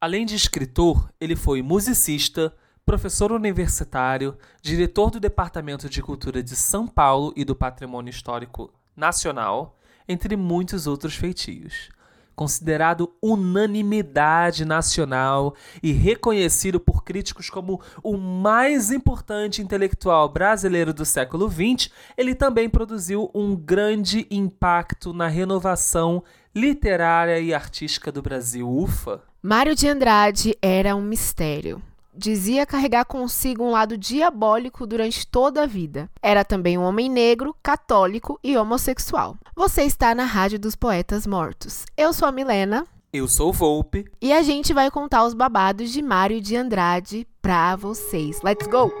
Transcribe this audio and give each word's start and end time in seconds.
Além 0.00 0.24
de 0.24 0.36
escritor, 0.36 1.12
ele 1.20 1.34
foi 1.34 1.60
musicista, 1.60 2.54
professor 2.86 3.32
universitário, 3.32 4.38
diretor 4.62 5.10
do 5.10 5.18
Departamento 5.18 5.88
de 5.88 6.00
Cultura 6.00 6.40
de 6.40 6.54
São 6.54 6.86
Paulo 6.86 7.32
e 7.36 7.44
do 7.44 7.56
Patrimônio 7.56 8.10
Histórico 8.10 8.72
Nacional, 8.96 9.76
entre 10.08 10.36
muitos 10.36 10.86
outros 10.86 11.16
feitios 11.16 11.90
considerado 12.38 13.12
unanimidade 13.20 14.64
nacional 14.64 15.56
e 15.82 15.90
reconhecido 15.90 16.78
por 16.78 17.02
críticos 17.02 17.50
como 17.50 17.82
o 18.00 18.16
mais 18.16 18.92
importante 18.92 19.60
intelectual 19.60 20.28
brasileiro 20.28 20.94
do 20.94 21.04
século 21.04 21.50
XX, 21.50 21.90
ele 22.16 22.36
também 22.36 22.70
produziu 22.70 23.28
um 23.34 23.56
grande 23.56 24.24
impacto 24.30 25.12
na 25.12 25.26
renovação 25.26 26.22
literária 26.54 27.40
e 27.40 27.52
artística 27.52 28.12
do 28.12 28.22
Brasil. 28.22 28.70
Ufa! 28.70 29.27
Mário 29.42 29.74
de 29.74 29.88
Andrade 29.88 30.58
era 30.60 30.96
um 30.96 31.00
mistério 31.00 31.80
dizia 32.18 32.66
carregar 32.66 33.04
consigo 33.04 33.62
um 33.62 33.70
lado 33.70 33.96
diabólico 33.96 34.84
durante 34.84 35.24
toda 35.24 35.62
a 35.62 35.66
vida. 35.66 36.10
Era 36.20 36.44
também 36.44 36.76
um 36.76 36.82
homem 36.82 37.08
negro, 37.08 37.54
católico 37.62 38.40
e 38.42 38.56
homossexual. 38.56 39.36
Você 39.54 39.84
está 39.84 40.16
na 40.16 40.24
Rádio 40.24 40.58
dos 40.58 40.74
Poetas 40.74 41.28
Mortos. 41.28 41.84
Eu 41.96 42.12
sou 42.12 42.26
a 42.26 42.32
Milena. 42.32 42.84
Eu 43.12 43.28
sou 43.28 43.50
o 43.50 43.52
Volpe. 43.52 44.04
E 44.20 44.32
a 44.32 44.42
gente 44.42 44.74
vai 44.74 44.90
contar 44.90 45.24
os 45.24 45.32
babados 45.32 45.92
de 45.92 46.02
Mário 46.02 46.40
de 46.40 46.56
Andrade 46.56 47.24
pra 47.40 47.76
vocês. 47.76 48.42
Let's 48.42 48.66
go! 48.66 48.92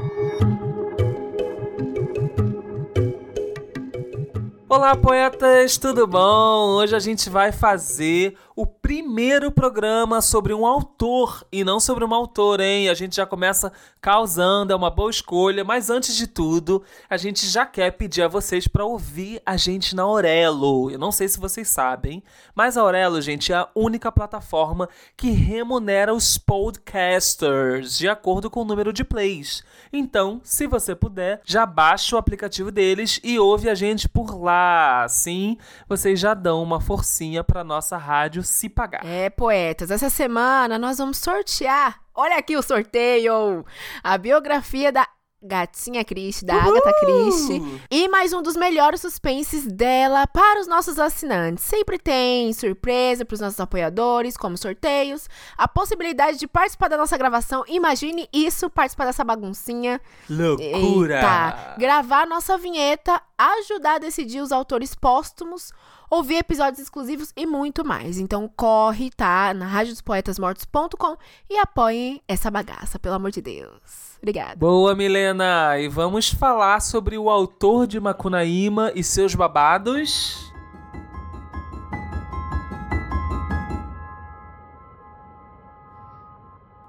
Olá, 4.70 4.94
poetas, 4.94 5.78
tudo 5.78 6.06
bom? 6.06 6.76
Hoje 6.76 6.94
a 6.94 7.00
gente 7.00 7.30
vai 7.30 7.50
fazer 7.50 8.36
o 8.58 8.66
primeiro 8.66 9.52
programa 9.52 10.20
sobre 10.20 10.52
um 10.52 10.66
autor 10.66 11.46
e 11.52 11.62
não 11.62 11.78
sobre 11.78 12.02
uma 12.02 12.16
autora, 12.16 12.66
hein? 12.66 12.88
A 12.88 12.94
gente 12.94 13.14
já 13.14 13.24
começa 13.24 13.72
causando, 14.00 14.72
é 14.72 14.76
uma 14.76 14.90
boa 14.90 15.12
escolha, 15.12 15.62
mas 15.62 15.90
antes 15.90 16.16
de 16.16 16.26
tudo, 16.26 16.82
a 17.08 17.16
gente 17.16 17.46
já 17.46 17.64
quer 17.64 17.92
pedir 17.92 18.22
a 18.22 18.26
vocês 18.26 18.66
para 18.66 18.84
ouvir 18.84 19.40
a 19.46 19.56
gente 19.56 19.94
na 19.94 20.02
Aurelo. 20.02 20.90
Eu 20.90 20.98
não 20.98 21.12
sei 21.12 21.28
se 21.28 21.38
vocês 21.38 21.68
sabem, 21.68 22.20
mas 22.52 22.76
a 22.76 22.80
Aurelo, 22.80 23.22
gente, 23.22 23.52
é 23.52 23.58
a 23.58 23.68
única 23.76 24.10
plataforma 24.10 24.88
que 25.16 25.30
remunera 25.30 26.12
os 26.12 26.36
podcasters 26.36 27.96
de 27.96 28.08
acordo 28.08 28.50
com 28.50 28.62
o 28.62 28.64
número 28.64 28.92
de 28.92 29.04
plays. 29.04 29.62
Então, 29.92 30.40
se 30.42 30.66
você 30.66 30.96
puder, 30.96 31.40
já 31.44 31.64
baixa 31.64 32.16
o 32.16 32.18
aplicativo 32.18 32.72
deles 32.72 33.20
e 33.22 33.38
ouve 33.38 33.70
a 33.70 33.74
gente 33.76 34.08
por 34.08 34.36
lá. 34.36 35.04
Assim, 35.04 35.56
vocês 35.88 36.18
já 36.18 36.34
dão 36.34 36.60
uma 36.60 36.80
forcinha 36.80 37.44
para 37.44 37.62
nossa 37.62 37.96
rádio 37.96 38.47
se 38.50 38.68
pagar. 38.68 39.04
É, 39.04 39.30
poetas, 39.30 39.90
essa 39.90 40.10
semana 40.10 40.78
nós 40.78 40.98
vamos 40.98 41.18
sortear. 41.18 42.00
Olha 42.14 42.36
aqui 42.36 42.56
o 42.56 42.62
sorteio! 42.62 43.64
A 44.02 44.18
biografia 44.18 44.90
da 44.90 45.06
Gatinha 45.40 46.04
Christie, 46.04 46.44
da 46.44 46.56
Uhul! 46.56 46.76
Agatha 46.76 46.92
Christie. 47.00 47.82
E 47.90 48.08
mais 48.08 48.32
um 48.32 48.42
dos 48.42 48.56
melhores 48.56 49.00
suspenses 49.00 49.66
dela 49.66 50.26
para 50.26 50.60
os 50.60 50.66
nossos 50.66 50.98
assinantes. 50.98 51.62
Sempre 51.62 51.98
tem 51.98 52.52
surpresa 52.52 53.24
para 53.24 53.34
os 53.34 53.40
nossos 53.40 53.60
apoiadores, 53.60 54.36
como 54.36 54.58
sorteios, 54.58 55.28
a 55.56 55.68
possibilidade 55.68 56.38
de 56.38 56.48
participar 56.48 56.88
da 56.88 56.96
nossa 56.96 57.16
gravação. 57.16 57.64
Imagine 57.68 58.28
isso, 58.32 58.68
participar 58.68 59.04
dessa 59.04 59.22
baguncinha. 59.22 60.00
Loucura! 60.28 61.16
Eita. 61.16 61.74
Gravar 61.78 62.26
nossa 62.26 62.58
vinheta, 62.58 63.22
ajudar 63.38 63.94
a 63.94 63.98
decidir 63.98 64.40
os 64.40 64.50
autores 64.50 64.94
póstumos 64.94 65.72
ouvir 66.10 66.36
episódios 66.36 66.80
exclusivos 66.80 67.32
e 67.36 67.46
muito 67.46 67.84
mais. 67.84 68.18
Então 68.18 68.50
corre, 68.56 69.10
tá? 69.10 69.52
Na 69.54 69.66
radiodospoetasmortos.com 69.66 71.16
e 71.48 71.58
apoiem 71.58 72.22
essa 72.26 72.50
bagaça, 72.50 72.98
pelo 72.98 73.14
amor 73.14 73.30
de 73.30 73.42
Deus. 73.42 74.07
Obrigada. 74.20 74.56
Boa, 74.56 74.94
Milena! 74.94 75.78
E 75.78 75.88
vamos 75.88 76.28
falar 76.28 76.80
sobre 76.80 77.16
o 77.16 77.30
autor 77.30 77.86
de 77.86 78.00
Macunaíma 78.00 78.92
e 78.94 79.02
seus 79.04 79.34
babados. 79.34 80.52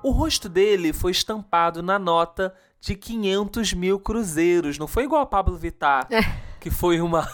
O 0.02 0.12
rosto 0.12 0.50
dele 0.50 0.92
foi 0.92 1.12
estampado 1.12 1.84
na 1.84 2.00
nota 2.00 2.54
de 2.82 2.96
500 2.96 3.74
mil 3.74 4.00
cruzeiros. 4.00 4.80
Não 4.80 4.88
foi 4.88 5.04
igual 5.04 5.22
a 5.22 5.26
Pablo 5.26 5.56
Vittar, 5.56 6.08
é. 6.10 6.22
que 6.60 6.72
foi 6.72 7.00
uma 7.00 7.30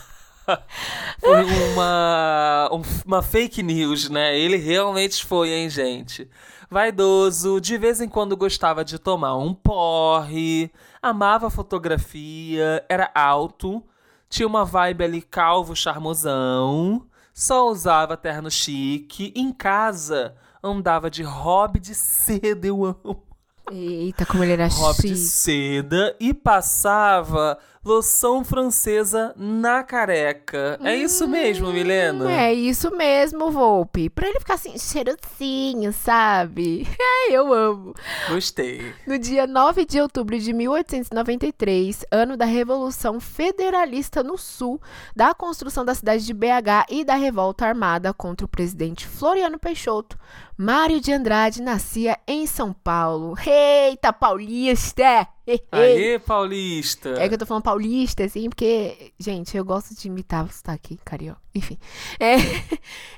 foi 1.19 1.44
uma, 1.73 2.69
uma 3.06 3.22
fake 3.22 3.63
news, 3.63 4.09
né? 4.09 4.38
Ele 4.38 4.57
realmente 4.57 5.25
foi, 5.25 5.51
hein, 5.51 5.69
gente? 5.69 6.29
Vaidoso, 6.69 7.61
de 7.61 7.78
vez 7.78 8.01
em 8.01 8.09
quando 8.09 8.35
gostava 8.35 8.83
de 8.83 8.97
tomar 8.97 9.38
um 9.38 9.53
porre, 9.53 10.72
amava 11.01 11.50
fotografia, 11.50 12.83
era 12.89 13.11
alto, 13.13 13.83
tinha 14.29 14.47
uma 14.47 14.66
vibe 14.66 15.03
ali 15.03 15.22
calvo 15.22 15.75
charmosão, 15.75 17.06
só 17.33 17.69
usava 17.69 18.17
terno 18.17 18.50
chique, 18.50 19.31
em 19.35 19.51
casa 19.53 20.35
andava 20.63 21.09
de 21.12 21.22
hobby 21.22 21.79
de 21.79 21.94
seda, 21.94 22.67
eu 22.67 22.83
amo. 22.83 23.23
Eita, 23.72 24.25
como 24.25 24.44
ele 24.44 24.53
era 24.53 24.67
hobby 24.67 25.01
chique. 25.01 25.13
de 25.13 25.17
seda 25.17 26.16
e 26.19 26.33
passava 26.33 27.57
loção 27.85 28.44
francesa 28.44 29.31
na 29.38 29.84
careca. 29.84 30.79
É 30.84 30.96
isso 30.96 31.28
mesmo, 31.28 31.72
Milena? 31.72 32.31
É 32.31 32.51
isso 32.51 32.90
mesmo, 32.96 33.51
Volpe. 33.51 34.09
Pra 34.09 34.28
ele 34.28 34.40
ficar 34.40 34.56
assim, 34.56 34.75
cheirosinho, 34.79 35.94
sabe? 35.94 36.88
Eu 37.29 37.53
amo. 37.53 37.94
Gostei. 38.28 38.91
No 39.06 39.19
dia 39.19 39.45
9 39.45 39.85
de 39.85 40.01
outubro 40.01 40.38
de 40.40 40.51
1893, 40.51 42.06
ano 42.12 42.35
da 42.35 42.45
Revolução 42.45 43.19
Federalista 43.19 44.24
no 44.24 44.38
Sul, 44.38 44.81
da 45.16 45.35
construção 45.35 45.85
da 45.85 45.94
cidade 45.94 46.25
de 46.25 46.34
BH 46.34 46.90
e 46.90 47.06
da 47.06 47.13
revolta 47.13 47.68
armada 47.68 48.12
contra 48.13 48.45
o 48.45 48.50
presidente 48.50 49.06
Floriano 49.06 49.59
Peixoto, 49.59 50.18
Mário 50.57 51.01
de 51.01 51.11
Andrade 51.11 51.61
nascia 51.61 52.17
em 52.25 52.47
São 52.47 52.71
Paulo. 52.71 53.35
Eita, 53.45 54.13
paulista! 54.13 55.27
Aê, 55.69 56.17
paulista! 56.17 57.09
É 57.21 57.27
que 57.27 57.33
eu 57.33 57.38
tô 57.38 57.45
falando 57.45 57.63
paulista, 57.63 58.23
assim, 58.23 58.47
porque, 58.47 59.11
gente, 59.19 59.57
eu 59.57 59.65
gosto 59.65 59.94
de 59.94 60.07
imitar 60.07 60.45
o 60.45 60.51
sotaque 60.51 60.97
carioca. 61.03 61.41
Enfim. 61.53 61.77
É... 62.17 62.35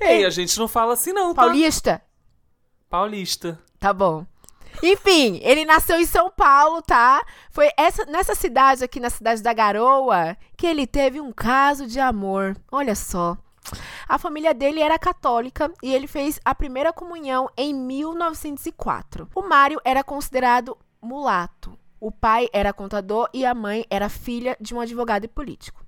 Ei, 0.01 0.25
a 0.25 0.31
gente 0.31 0.57
não 0.57 0.67
fala 0.67 0.93
assim, 0.93 1.13
não, 1.13 1.31
tá? 1.35 1.43
Paulista? 1.43 2.01
Paulista. 2.89 3.59
Tá 3.79 3.93
bom. 3.93 4.25
Enfim, 4.81 5.39
ele 5.43 5.63
nasceu 5.63 5.99
em 5.99 6.05
São 6.07 6.31
Paulo, 6.31 6.81
tá? 6.81 7.23
Foi 7.51 7.69
essa, 7.77 8.03
nessa 8.05 8.33
cidade 8.33 8.83
aqui, 8.83 8.99
na 8.99 9.11
cidade 9.11 9.43
da 9.43 9.53
Garoa, 9.53 10.35
que 10.57 10.65
ele 10.65 10.87
teve 10.87 11.21
um 11.21 11.31
caso 11.31 11.85
de 11.85 11.99
amor. 11.99 12.57
Olha 12.71 12.95
só. 12.95 13.37
A 14.07 14.17
família 14.17 14.53
dele 14.53 14.81
era 14.81 14.97
católica 14.99 15.71
e 15.81 15.93
ele 15.93 16.07
fez 16.07 16.39
a 16.43 16.53
primeira 16.53 16.93
comunhão 16.93 17.49
em 17.57 17.73
1904. 17.73 19.29
O 19.35 19.41
Mário 19.41 19.79
era 19.83 20.03
considerado 20.03 20.77
mulato, 21.01 21.77
o 21.99 22.11
pai 22.11 22.47
era 22.53 22.73
contador 22.73 23.29
e 23.33 23.45
a 23.45 23.55
mãe 23.55 23.85
era 23.89 24.09
filha 24.09 24.55
de 24.59 24.75
um 24.75 24.79
advogado 24.79 25.25
e 25.25 25.27
político. 25.27 25.86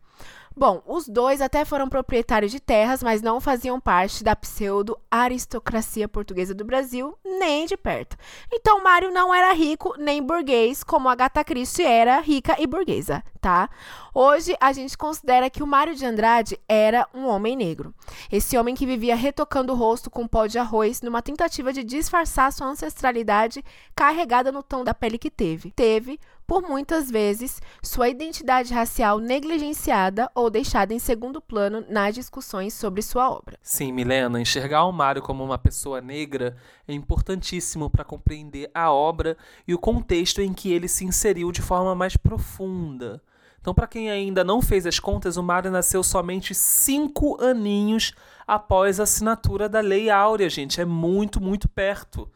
Bom, 0.60 0.84
os 0.86 1.08
dois 1.08 1.40
até 1.40 1.64
foram 1.64 1.88
proprietários 1.88 2.52
de 2.52 2.60
terras, 2.60 3.02
mas 3.02 3.22
não 3.22 3.40
faziam 3.40 3.80
parte 3.80 4.26
da 4.26 4.36
pseudo-aristocracia 4.36 6.06
portuguesa 6.06 6.54
do 6.54 6.66
Brasil, 6.66 7.18
nem 7.24 7.66
de 7.66 7.78
perto. 7.78 8.18
Então, 8.52 8.84
Mário 8.84 9.10
não 9.10 9.34
era 9.34 9.54
rico 9.54 9.96
nem 9.98 10.22
burguês, 10.22 10.84
como 10.84 11.08
Agatha 11.08 11.46
Christie 11.46 11.86
era 11.86 12.20
rica 12.20 12.58
e 12.60 12.68
burguesa, 12.68 13.24
tá? 13.40 13.70
Hoje, 14.14 14.54
a 14.60 14.74
gente 14.74 14.98
considera 14.98 15.50
que 15.50 15.64
o 15.64 15.68
Mário 15.68 15.96
de 15.96 16.06
Andrade 16.06 16.60
era 16.68 17.08
um 17.14 17.26
homem 17.26 17.56
negro. 17.56 17.96
Esse 18.30 18.58
homem 18.58 18.76
que 18.76 18.86
vivia 18.86 19.16
retocando 19.16 19.72
o 19.72 19.78
rosto 19.78 20.10
com 20.10 20.28
pó 20.28 20.46
de 20.46 20.60
arroz 20.60 21.02
numa 21.02 21.22
tentativa 21.22 21.72
de 21.72 21.86
disfarçar 21.86 22.52
sua 22.52 22.68
ancestralidade 22.68 23.64
carregada 23.96 24.52
no 24.52 24.62
tom 24.62 24.84
da 24.84 24.94
pele 24.94 25.18
que 25.18 25.32
teve. 25.32 25.72
Teve 25.72 26.20
por 26.50 26.64
muitas 26.64 27.12
vezes 27.12 27.62
sua 27.80 28.10
identidade 28.10 28.74
racial 28.74 29.20
negligenciada 29.20 30.32
ou 30.34 30.50
deixada 30.50 30.92
em 30.92 30.98
segundo 30.98 31.40
plano 31.40 31.86
nas 31.88 32.16
discussões 32.16 32.74
sobre 32.74 33.04
sua 33.04 33.30
obra. 33.30 33.60
Sim, 33.62 33.92
Milena, 33.92 34.42
enxergar 34.42 34.86
o 34.86 34.92
Mário 34.92 35.22
como 35.22 35.44
uma 35.44 35.60
pessoa 35.60 36.02
negra 36.02 36.58
é 36.88 36.94
importantíssimo 36.94 37.88
para 37.88 38.04
compreender 38.04 38.72
a 38.74 38.92
obra 38.92 39.38
e 39.68 39.76
o 39.76 39.78
contexto 39.78 40.42
em 40.42 40.52
que 40.52 40.74
ele 40.74 40.88
se 40.88 41.06
inseriu 41.06 41.52
de 41.52 41.62
forma 41.62 41.94
mais 41.94 42.18
profunda. 42.18 43.22
Então, 43.62 43.72
para 43.72 43.86
quem 43.86 44.10
ainda 44.10 44.44
não 44.44 44.60
fez 44.60 44.88
as 44.88 45.00
contas, 45.00 45.38
o 45.38 45.44
Mário 45.44 45.70
nasceu 45.70 46.02
somente 46.02 46.56
cinco 46.56 47.40
aninhos 47.40 48.14
após 48.48 49.00
a 49.00 49.04
assinatura 49.04 49.70
da 49.70 49.82
Lei 49.82 50.10
Áurea, 50.10 50.50
gente. 50.50 50.82
É 50.82 50.86
muito, 50.86 51.40
muito 51.40 51.70
perto 51.70 52.28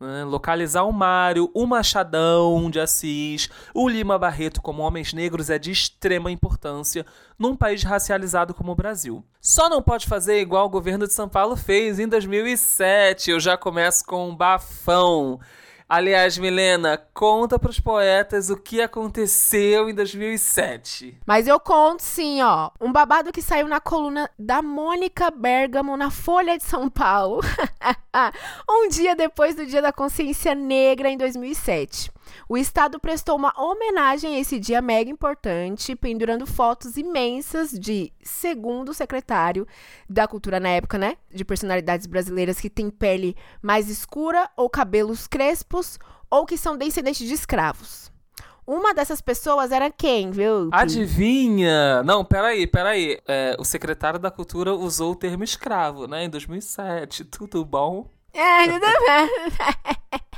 né? 0.00 0.24
Localizar 0.24 0.84
o 0.84 0.92
Mário, 0.92 1.50
o 1.54 1.66
Machadão 1.66 2.70
de 2.70 2.80
Assis, 2.80 3.50
o 3.74 3.88
Lima 3.88 4.18
Barreto 4.18 4.62
como 4.62 4.82
homens 4.82 5.12
negros 5.12 5.50
é 5.50 5.58
de 5.58 5.70
extrema 5.70 6.30
importância 6.30 7.04
num 7.38 7.54
país 7.54 7.82
racializado 7.82 8.54
como 8.54 8.72
o 8.72 8.76
Brasil. 8.76 9.24
Só 9.40 9.68
não 9.68 9.82
pode 9.82 10.06
fazer 10.06 10.40
igual 10.40 10.66
o 10.66 10.70
governo 10.70 11.06
de 11.06 11.12
São 11.12 11.28
Paulo 11.28 11.56
fez 11.56 11.98
em 11.98 12.08
2007. 12.08 13.30
Eu 13.30 13.40
já 13.40 13.56
começo 13.56 14.04
com 14.04 14.28
um 14.28 14.34
bafão. 14.34 15.38
Aliás, 15.92 16.38
Milena, 16.38 16.96
conta 17.12 17.58
pros 17.58 17.80
poetas 17.80 18.48
o 18.48 18.56
que 18.56 18.80
aconteceu 18.80 19.90
em 19.90 19.92
2007. 19.92 21.18
Mas 21.26 21.48
eu 21.48 21.58
conto 21.58 22.00
sim, 22.04 22.40
ó. 22.42 22.70
Um 22.80 22.92
babado 22.92 23.32
que 23.32 23.42
saiu 23.42 23.66
na 23.66 23.80
coluna 23.80 24.30
da 24.38 24.62
Mônica 24.62 25.32
Bergamo 25.32 25.96
na 25.96 26.08
Folha 26.08 26.56
de 26.56 26.62
São 26.62 26.88
Paulo. 26.88 27.40
um 28.70 28.88
dia 28.88 29.16
depois 29.16 29.56
do 29.56 29.66
Dia 29.66 29.82
da 29.82 29.92
Consciência 29.92 30.54
Negra 30.54 31.10
em 31.10 31.16
2007. 31.16 32.12
O 32.48 32.56
Estado 32.56 32.98
prestou 32.98 33.36
uma 33.36 33.52
homenagem 33.56 34.36
a 34.36 34.38
esse 34.38 34.58
dia 34.58 34.80
mega 34.80 35.10
importante, 35.10 35.94
pendurando 35.96 36.46
fotos 36.46 36.96
imensas 36.96 37.70
de, 37.70 38.12
segundo 38.22 38.90
o 38.90 38.94
secretário 38.94 39.66
da 40.08 40.26
Cultura 40.26 40.60
na 40.60 40.70
época, 40.70 40.98
né? 40.98 41.16
De 41.32 41.44
personalidades 41.44 42.06
brasileiras 42.06 42.60
que 42.60 42.70
têm 42.70 42.90
pele 42.90 43.36
mais 43.62 43.88
escura 43.88 44.50
ou 44.56 44.68
cabelos 44.68 45.26
crespos 45.26 45.98
ou 46.30 46.46
que 46.46 46.56
são 46.56 46.76
descendentes 46.76 47.26
de 47.26 47.34
escravos. 47.34 48.10
Uma 48.66 48.94
dessas 48.94 49.20
pessoas 49.20 49.72
era 49.72 49.90
quem, 49.90 50.30
viu? 50.30 50.68
Adivinha? 50.70 52.04
Não, 52.04 52.24
peraí, 52.24 52.68
peraí. 52.68 53.18
É, 53.26 53.56
o 53.58 53.64
secretário 53.64 54.18
da 54.18 54.30
Cultura 54.30 54.72
usou 54.72 55.12
o 55.12 55.16
termo 55.16 55.42
escravo, 55.42 56.06
né? 56.06 56.24
Em 56.24 56.30
2007. 56.30 57.24
Tudo 57.24 57.64
bom? 57.64 58.08
É, 58.32 58.68
tudo 58.68 58.80
bem. 58.80 60.20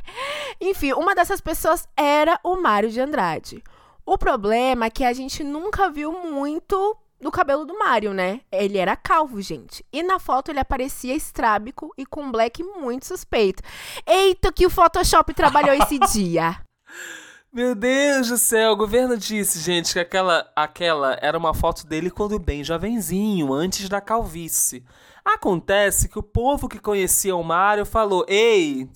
Enfim, 0.60 0.92
uma 0.92 1.14
dessas 1.14 1.40
pessoas 1.40 1.88
era 1.96 2.38
o 2.42 2.56
Mário 2.56 2.90
de 2.90 3.00
Andrade. 3.00 3.62
O 4.04 4.18
problema 4.18 4.86
é 4.86 4.90
que 4.90 5.04
a 5.04 5.12
gente 5.12 5.44
nunca 5.44 5.90
viu 5.90 6.12
muito 6.12 6.96
do 7.20 7.30
cabelo 7.30 7.64
do 7.64 7.78
Mário, 7.78 8.12
né? 8.12 8.40
Ele 8.50 8.78
era 8.78 8.96
calvo, 8.96 9.40
gente. 9.40 9.84
E 9.92 10.02
na 10.02 10.18
foto 10.18 10.50
ele 10.50 10.58
aparecia 10.58 11.14
estrábico 11.14 11.92
e 11.96 12.04
com 12.04 12.22
um 12.22 12.32
black 12.32 12.62
muito 12.64 13.06
suspeito. 13.06 13.62
Eita, 14.04 14.52
que 14.52 14.66
o 14.66 14.70
Photoshop 14.70 15.32
trabalhou 15.32 15.74
esse 15.74 15.98
dia. 16.12 16.58
Meu 17.52 17.74
Deus 17.74 18.28
do 18.28 18.38
céu, 18.38 18.72
o 18.72 18.76
governo 18.76 19.16
disse, 19.16 19.60
gente, 19.60 19.92
que 19.92 20.00
aquela, 20.00 20.50
aquela 20.56 21.18
era 21.20 21.38
uma 21.38 21.52
foto 21.52 21.86
dele 21.86 22.10
quando 22.10 22.38
bem 22.38 22.64
jovenzinho, 22.64 23.52
antes 23.52 23.88
da 23.88 24.00
calvície. 24.00 24.82
Acontece 25.24 26.08
que 26.08 26.18
o 26.18 26.22
povo 26.22 26.68
que 26.68 26.80
conhecia 26.80 27.36
o 27.36 27.44
Mário 27.44 27.86
falou: 27.86 28.24
Ei, 28.28 28.88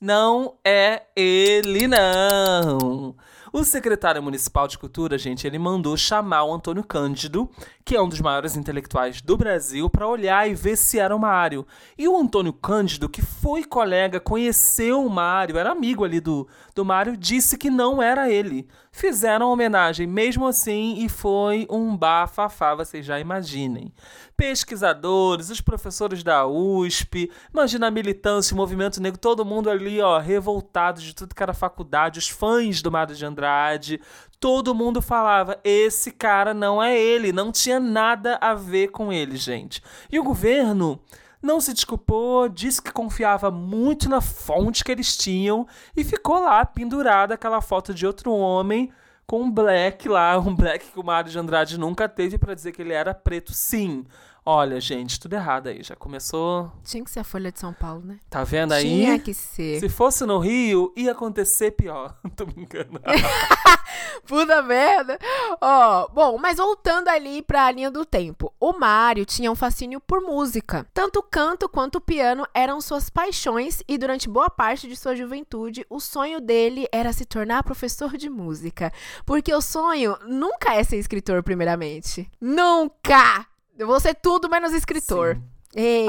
não 0.00 0.54
é 0.64 1.02
ele, 1.16 1.88
não. 1.88 3.16
O 3.52 3.64
secretário 3.64 4.22
municipal 4.22 4.68
de 4.68 4.76
cultura, 4.76 5.16
gente, 5.16 5.46
ele 5.46 5.58
mandou 5.58 5.96
chamar 5.96 6.44
o 6.44 6.52
Antônio 6.52 6.84
Cândido, 6.84 7.48
que 7.84 7.96
é 7.96 8.02
um 8.02 8.08
dos 8.08 8.20
maiores 8.20 8.56
intelectuais 8.56 9.22
do 9.22 9.36
Brasil, 9.36 9.88
para 9.88 10.06
olhar 10.06 10.48
e 10.48 10.54
ver 10.54 10.76
se 10.76 10.98
era 10.98 11.16
o 11.16 11.18
Mário. 11.18 11.66
E 11.96 12.06
o 12.06 12.16
Antônio 12.16 12.52
Cândido, 12.52 13.08
que 13.08 13.22
foi 13.22 13.64
colega, 13.64 14.20
conheceu 14.20 15.04
o 15.04 15.10
Mário, 15.10 15.56
era 15.56 15.72
amigo 15.72 16.04
ali 16.04 16.20
do, 16.20 16.46
do 16.74 16.84
Mário, 16.84 17.16
disse 17.16 17.56
que 17.56 17.70
não 17.70 18.02
era 18.02 18.30
ele. 18.30 18.68
Fizeram 18.98 19.52
homenagem 19.52 20.08
mesmo 20.08 20.44
assim 20.44 20.96
e 21.04 21.08
foi 21.08 21.68
um 21.70 21.96
bafafá, 21.96 22.74
vocês 22.74 23.06
já 23.06 23.20
imaginem 23.20 23.92
pesquisadores, 24.36 25.50
os 25.50 25.60
professores 25.60 26.24
da 26.24 26.44
USP, 26.48 27.30
imagina 27.54 27.86
a 27.86 27.90
militância, 27.92 28.54
o 28.54 28.56
movimento 28.56 29.00
negro, 29.00 29.16
todo 29.16 29.44
mundo 29.44 29.70
ali, 29.70 30.00
ó, 30.00 30.18
revoltado 30.18 31.00
de 31.00 31.14
tudo 31.14 31.32
que 31.32 31.42
era 31.42 31.54
faculdade, 31.54 32.18
os 32.18 32.28
fãs 32.28 32.82
do 32.82 32.90
Mário 32.90 33.14
de 33.14 33.24
Andrade, 33.24 34.00
todo 34.40 34.74
mundo 34.74 35.00
falava: 35.00 35.60
esse 35.62 36.10
cara 36.10 36.52
não 36.52 36.82
é 36.82 37.00
ele, 37.00 37.32
não 37.32 37.52
tinha 37.52 37.78
nada 37.78 38.36
a 38.40 38.52
ver 38.52 38.88
com 38.88 39.12
ele, 39.12 39.36
gente. 39.36 39.80
E 40.10 40.18
o 40.18 40.24
governo 40.24 41.00
não 41.42 41.60
se 41.60 41.72
desculpou, 41.72 42.48
disse 42.48 42.82
que 42.82 42.92
confiava 42.92 43.50
muito 43.50 44.08
na 44.08 44.20
fonte 44.20 44.82
que 44.82 44.90
eles 44.90 45.16
tinham 45.16 45.66
e 45.96 46.02
ficou 46.04 46.40
lá 46.40 46.64
pendurada 46.64 47.34
aquela 47.34 47.60
foto 47.60 47.94
de 47.94 48.06
outro 48.06 48.32
homem 48.32 48.90
com 49.26 49.42
um 49.42 49.50
black 49.50 50.08
lá, 50.08 50.36
um 50.40 50.54
black 50.54 50.90
que 50.90 50.98
o 50.98 51.04
Mário 51.04 51.30
de 51.30 51.38
Andrade 51.38 51.78
nunca 51.78 52.08
teve 52.08 52.38
para 52.38 52.54
dizer 52.54 52.72
que 52.72 52.82
ele 52.82 52.92
era 52.92 53.14
preto, 53.14 53.52
sim. 53.52 54.04
Olha, 54.50 54.80
gente, 54.80 55.20
tudo 55.20 55.34
errado 55.34 55.66
aí. 55.66 55.82
Já 55.82 55.94
começou. 55.94 56.72
Tinha 56.82 57.04
que 57.04 57.10
ser 57.10 57.20
a 57.20 57.24
Folha 57.24 57.52
de 57.52 57.60
São 57.60 57.74
Paulo, 57.74 58.00
né? 58.02 58.18
Tá 58.30 58.44
vendo 58.44 58.72
aí? 58.72 58.82
Tinha 58.82 59.18
que 59.18 59.34
ser. 59.34 59.78
Se 59.78 59.90
fosse 59.90 60.24
no 60.24 60.38
Rio, 60.38 60.90
ia 60.96 61.12
acontecer 61.12 61.72
pior. 61.72 62.16
Tô 62.34 62.46
me 62.46 62.62
enganando. 62.62 63.02
Puta 64.26 64.62
merda. 64.62 65.18
Ó, 65.60 66.02
oh, 66.06 66.08
bom, 66.14 66.38
mas 66.38 66.56
voltando 66.56 67.08
ali 67.08 67.42
pra 67.42 67.70
linha 67.70 67.90
do 67.90 68.06
tempo. 68.06 68.50
O 68.58 68.72
Mário 68.72 69.26
tinha 69.26 69.52
um 69.52 69.54
fascínio 69.54 70.00
por 70.00 70.22
música. 70.22 70.86
Tanto 70.94 71.18
o 71.18 71.22
canto 71.22 71.68
quanto 71.68 71.96
o 71.96 72.00
piano 72.00 72.46
eram 72.54 72.80
suas 72.80 73.10
paixões 73.10 73.82
e 73.86 73.98
durante 73.98 74.30
boa 74.30 74.48
parte 74.48 74.88
de 74.88 74.96
sua 74.96 75.14
juventude, 75.14 75.84
o 75.90 76.00
sonho 76.00 76.40
dele 76.40 76.88
era 76.90 77.12
se 77.12 77.26
tornar 77.26 77.62
professor 77.62 78.16
de 78.16 78.30
música. 78.30 78.90
Porque 79.26 79.52
o 79.52 79.60
sonho 79.60 80.16
nunca 80.26 80.72
é 80.72 80.82
ser 80.82 80.96
escritor, 80.96 81.42
primeiramente. 81.42 82.30
Nunca! 82.40 83.46
Eu 83.78 83.86
vou 83.86 84.00
ser 84.00 84.14
tudo 84.14 84.50
menos 84.50 84.72
escritor. 84.72 85.40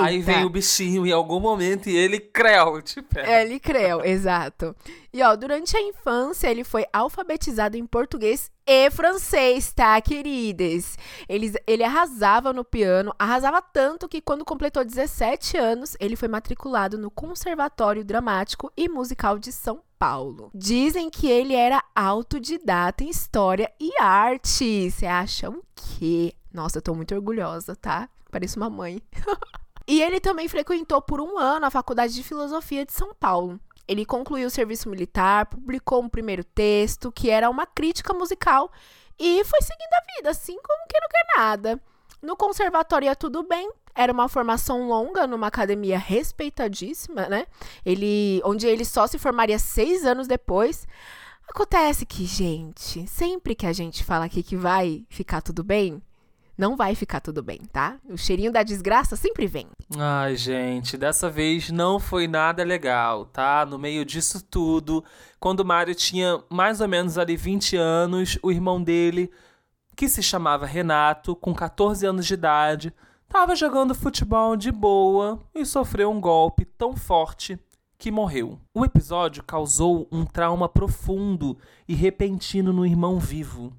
Aí 0.01 0.21
vem 0.21 0.45
o 0.45 0.49
bichinho 0.49 1.05
em 1.05 1.11
algum 1.11 1.39
momento 1.39 1.89
e 1.89 1.95
ele 1.95 2.19
creu, 2.19 2.81
tipo. 2.81 3.19
É, 3.19 3.43
ele 3.43 3.59
creu, 3.59 4.01
exato. 4.05 4.75
E 5.13 5.21
ó, 5.21 5.35
durante 5.35 5.77
a 5.77 5.81
infância 5.81 6.47
ele 6.47 6.63
foi 6.63 6.85
alfabetizado 6.93 7.77
em 7.77 7.85
português 7.85 8.49
e 8.65 8.89
francês, 8.89 9.71
tá, 9.73 9.99
queridas? 10.01 10.97
Ele, 11.27 11.53
ele 11.67 11.83
arrasava 11.83 12.53
no 12.53 12.63
piano, 12.63 13.13
arrasava 13.19 13.61
tanto 13.61 14.07
que 14.07 14.21
quando 14.21 14.45
completou 14.45 14.83
17 14.83 15.57
anos, 15.57 15.95
ele 15.99 16.15
foi 16.15 16.27
matriculado 16.27 16.97
no 16.97 17.11
Conservatório 17.11 18.03
Dramático 18.03 18.71
e 18.77 18.87
Musical 18.87 19.37
de 19.37 19.51
São 19.51 19.81
Paulo. 19.97 20.49
Dizem 20.55 21.09
que 21.09 21.29
ele 21.29 21.53
era 21.53 21.83
autodidata 21.93 23.03
em 23.03 23.09
história 23.09 23.69
e 23.79 23.91
arte. 24.01 24.89
Você 24.89 25.05
acha 25.05 25.49
o 25.49 25.61
quê? 25.75 26.33
Nossa, 26.53 26.77
eu 26.77 26.81
tô 26.81 26.93
muito 26.93 27.13
orgulhosa, 27.13 27.75
tá? 27.75 28.09
Pareço 28.31 28.57
uma 28.57 28.69
mãe. 28.69 29.01
e 29.87 30.01
ele 30.01 30.19
também 30.19 30.47
frequentou 30.47 31.01
por 31.01 31.21
um 31.21 31.37
ano 31.37 31.65
a 31.65 31.71
Faculdade 31.71 32.13
de 32.13 32.23
Filosofia 32.23 32.85
de 32.85 32.93
São 32.93 33.13
Paulo. 33.13 33.59
Ele 33.87 34.05
concluiu 34.05 34.47
o 34.47 34.51
serviço 34.51 34.89
militar, 34.89 35.47
publicou 35.47 36.01
um 36.01 36.09
primeiro 36.09 36.43
texto, 36.43 37.11
que 37.11 37.29
era 37.29 37.49
uma 37.49 37.65
crítica 37.65 38.13
musical, 38.13 38.71
e 39.17 39.43
foi 39.43 39.61
seguindo 39.61 39.93
a 39.93 40.15
vida, 40.15 40.29
assim 40.29 40.55
como 40.61 40.87
quem 40.87 41.01
não 41.01 41.09
quer 41.09 41.37
nada. 41.37 41.81
No 42.21 42.35
conservatório 42.35 43.07
ia 43.07 43.15
tudo 43.15 43.43
bem, 43.43 43.71
era 43.95 44.13
uma 44.13 44.29
formação 44.29 44.87
longa 44.87 45.25
numa 45.25 45.47
academia 45.47 45.97
respeitadíssima, 45.97 47.27
né? 47.27 47.45
Ele, 47.85 48.41
onde 48.45 48.67
ele 48.67 48.85
só 48.85 49.07
se 49.07 49.17
formaria 49.17 49.57
seis 49.57 50.05
anos 50.05 50.27
depois. 50.27 50.87
Acontece 51.47 52.05
que, 52.05 52.25
gente, 52.25 53.07
sempre 53.07 53.55
que 53.55 53.65
a 53.65 53.73
gente 53.73 54.03
fala 54.03 54.25
aqui 54.25 54.43
que 54.43 54.55
vai 54.55 55.05
ficar 55.09 55.41
tudo 55.41 55.63
bem, 55.63 56.01
não 56.59 56.75
vai 56.75 56.93
ficar 56.93 57.21
tudo 57.21 57.41
bem, 57.41 57.59
tá? 57.71 57.97
O 58.09 58.17
cheirinho 58.17 58.51
da 58.51 58.63
desgraça 58.63 59.15
sempre 59.15 59.47
vem. 59.47 59.65
Ai, 59.97 60.35
gente, 60.35 60.97
dessa 60.97 61.29
vez 61.29 61.71
não 61.71 62.01
foi 62.01 62.27
nada 62.27 62.65
legal, 62.65 63.25
tá? 63.27 63.65
No 63.65 63.79
meio 63.79 64.03
disso 64.03 64.43
tudo, 64.43 65.01
quando 65.39 65.61
o 65.61 65.65
Mário 65.65 65.95
tinha 65.95 66.43
mais 66.49 66.81
ou 66.81 66.87
menos 66.89 67.17
ali 67.17 67.37
20 67.37 67.77
anos, 67.77 68.37
o 68.43 68.51
irmão 68.51 68.83
dele, 68.83 69.31
que 69.95 70.09
se 70.09 70.21
chamava 70.21 70.65
Renato, 70.65 71.33
com 71.33 71.53
14 71.53 72.05
anos 72.05 72.25
de 72.25 72.33
idade, 72.33 72.93
estava 73.23 73.55
jogando 73.55 73.95
futebol 73.95 74.57
de 74.57 74.69
boa 74.69 75.39
e 75.55 75.65
sofreu 75.65 76.11
um 76.11 76.19
golpe 76.19 76.65
tão 76.65 76.93
forte 76.93 77.57
que 77.97 78.11
morreu. 78.11 78.59
O 78.73 78.83
episódio 78.83 79.43
causou 79.43 80.09
um 80.11 80.25
trauma 80.25 80.67
profundo 80.67 81.57
e 81.87 81.95
repentino 81.95 82.73
no 82.73 82.85
irmão 82.85 83.17
vivo. 83.17 83.71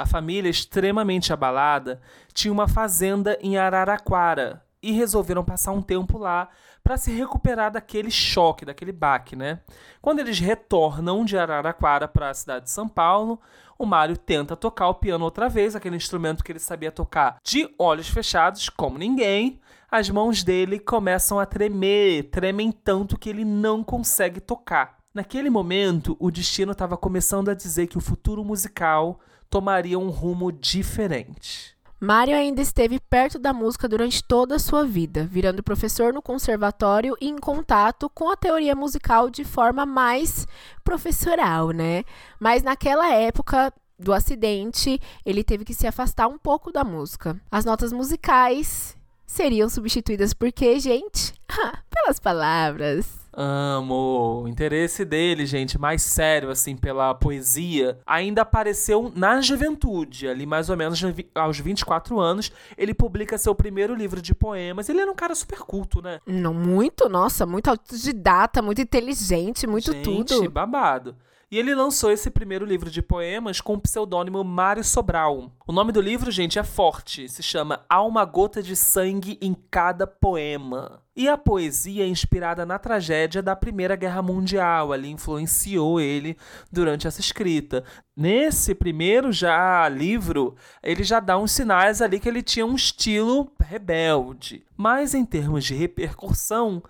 A 0.00 0.06
família, 0.06 0.48
extremamente 0.48 1.30
abalada, 1.30 2.00
tinha 2.32 2.50
uma 2.50 2.66
fazenda 2.66 3.38
em 3.42 3.58
Araraquara 3.58 4.64
e 4.82 4.92
resolveram 4.92 5.44
passar 5.44 5.72
um 5.72 5.82
tempo 5.82 6.16
lá 6.16 6.48
para 6.82 6.96
se 6.96 7.12
recuperar 7.12 7.70
daquele 7.70 8.10
choque, 8.10 8.64
daquele 8.64 8.92
baque, 8.92 9.36
né? 9.36 9.60
Quando 10.00 10.20
eles 10.20 10.38
retornam 10.38 11.22
de 11.22 11.36
Araraquara 11.36 12.08
para 12.08 12.30
a 12.30 12.34
cidade 12.34 12.64
de 12.64 12.70
São 12.70 12.88
Paulo, 12.88 13.38
o 13.78 13.84
Mário 13.84 14.16
tenta 14.16 14.56
tocar 14.56 14.88
o 14.88 14.94
piano 14.94 15.22
outra 15.22 15.50
vez, 15.50 15.76
aquele 15.76 15.96
instrumento 15.96 16.42
que 16.42 16.50
ele 16.50 16.58
sabia 16.58 16.90
tocar 16.90 17.36
de 17.44 17.68
olhos 17.78 18.08
fechados, 18.08 18.70
como 18.70 18.96
ninguém. 18.96 19.60
As 19.90 20.08
mãos 20.08 20.42
dele 20.42 20.78
começam 20.78 21.38
a 21.38 21.44
tremer, 21.44 22.30
tremem 22.30 22.72
tanto 22.72 23.18
que 23.18 23.28
ele 23.28 23.44
não 23.44 23.84
consegue 23.84 24.40
tocar. 24.40 24.96
Naquele 25.12 25.50
momento, 25.50 26.16
o 26.18 26.30
destino 26.30 26.72
estava 26.72 26.96
começando 26.96 27.50
a 27.50 27.54
dizer 27.54 27.86
que 27.86 27.98
o 27.98 28.00
futuro 28.00 28.42
musical 28.42 29.20
tomaria 29.50 29.98
um 29.98 30.08
rumo 30.08 30.52
diferente. 30.52 31.76
Mário 32.02 32.34
ainda 32.34 32.62
esteve 32.62 32.98
perto 32.98 33.38
da 33.38 33.52
música 33.52 33.86
durante 33.86 34.24
toda 34.24 34.56
a 34.56 34.58
sua 34.58 34.86
vida, 34.86 35.26
virando 35.30 35.62
professor 35.62 36.14
no 36.14 36.22
conservatório 36.22 37.14
e 37.20 37.28
em 37.28 37.36
contato 37.36 38.08
com 38.08 38.30
a 38.30 38.36
teoria 38.36 38.74
musical 38.74 39.28
de 39.28 39.44
forma 39.44 39.84
mais 39.84 40.46
professoral, 40.82 41.72
né? 41.72 42.04
Mas 42.38 42.62
naquela 42.62 43.12
época 43.12 43.70
do 43.98 44.14
acidente, 44.14 44.98
ele 45.26 45.44
teve 45.44 45.62
que 45.62 45.74
se 45.74 45.86
afastar 45.86 46.26
um 46.26 46.38
pouco 46.38 46.72
da 46.72 46.82
música. 46.82 47.38
As 47.50 47.66
notas 47.66 47.92
musicais 47.92 48.96
seriam 49.26 49.68
substituídas 49.68 50.32
por 50.32 50.50
quê, 50.50 50.80
gente? 50.80 51.34
Pelas 51.92 52.18
palavras. 52.18 53.19
Amo. 53.42 54.42
O 54.42 54.48
interesse 54.48 55.02
dele, 55.02 55.46
gente, 55.46 55.78
mais 55.78 56.02
sério, 56.02 56.50
assim, 56.50 56.76
pela 56.76 57.14
poesia, 57.14 57.98
ainda 58.06 58.42
apareceu 58.42 59.10
na 59.16 59.40
juventude, 59.40 60.28
ali 60.28 60.44
mais 60.44 60.68
ou 60.68 60.76
menos 60.76 61.00
aos 61.34 61.58
24 61.58 62.20
anos. 62.20 62.52
Ele 62.76 62.92
publica 62.92 63.38
seu 63.38 63.54
primeiro 63.54 63.94
livro 63.94 64.20
de 64.20 64.34
poemas. 64.34 64.90
Ele 64.90 65.00
era 65.00 65.10
um 65.10 65.14
cara 65.14 65.34
super 65.34 65.60
culto, 65.60 66.02
né? 66.02 66.20
Não, 66.26 66.52
muito, 66.52 67.08
nossa, 67.08 67.46
muito 67.46 67.68
autodidata, 67.68 68.60
muito 68.60 68.82
inteligente, 68.82 69.66
muito 69.66 69.90
gente, 69.90 70.04
tudo. 70.04 70.50
babado. 70.50 71.16
E 71.52 71.58
ele 71.58 71.74
lançou 71.74 72.12
esse 72.12 72.30
primeiro 72.30 72.64
livro 72.64 72.88
de 72.88 73.02
poemas 73.02 73.60
com 73.60 73.74
o 73.74 73.80
pseudônimo 73.80 74.44
Mário 74.44 74.84
Sobral. 74.84 75.50
O 75.66 75.72
nome 75.72 75.90
do 75.90 76.00
livro, 76.00 76.30
gente, 76.30 76.60
é 76.60 76.62
forte. 76.62 77.28
Se 77.28 77.42
chama 77.42 77.84
Há 77.88 78.04
uma 78.04 78.24
gota 78.24 78.62
de 78.62 78.76
sangue 78.76 79.36
em 79.42 79.52
cada 79.68 80.06
poema. 80.06 81.02
E 81.16 81.28
a 81.28 81.36
poesia 81.36 82.04
é 82.04 82.06
inspirada 82.06 82.64
na 82.64 82.78
tragédia 82.78 83.42
da 83.42 83.56
Primeira 83.56 83.96
Guerra 83.96 84.22
Mundial. 84.22 84.92
Ali 84.92 85.10
influenciou 85.10 86.00
ele 86.00 86.36
durante 86.70 87.08
essa 87.08 87.20
escrita. 87.20 87.82
Nesse 88.16 88.72
primeiro 88.72 89.32
já 89.32 89.88
livro, 89.88 90.54
ele 90.80 91.02
já 91.02 91.18
dá 91.18 91.36
uns 91.36 91.50
sinais 91.50 92.00
ali 92.00 92.20
que 92.20 92.28
ele 92.28 92.44
tinha 92.44 92.64
um 92.64 92.76
estilo 92.76 93.52
rebelde. 93.60 94.64
Mas 94.76 95.14
em 95.14 95.24
termos 95.24 95.64
de 95.64 95.74
repercussão, 95.74 96.80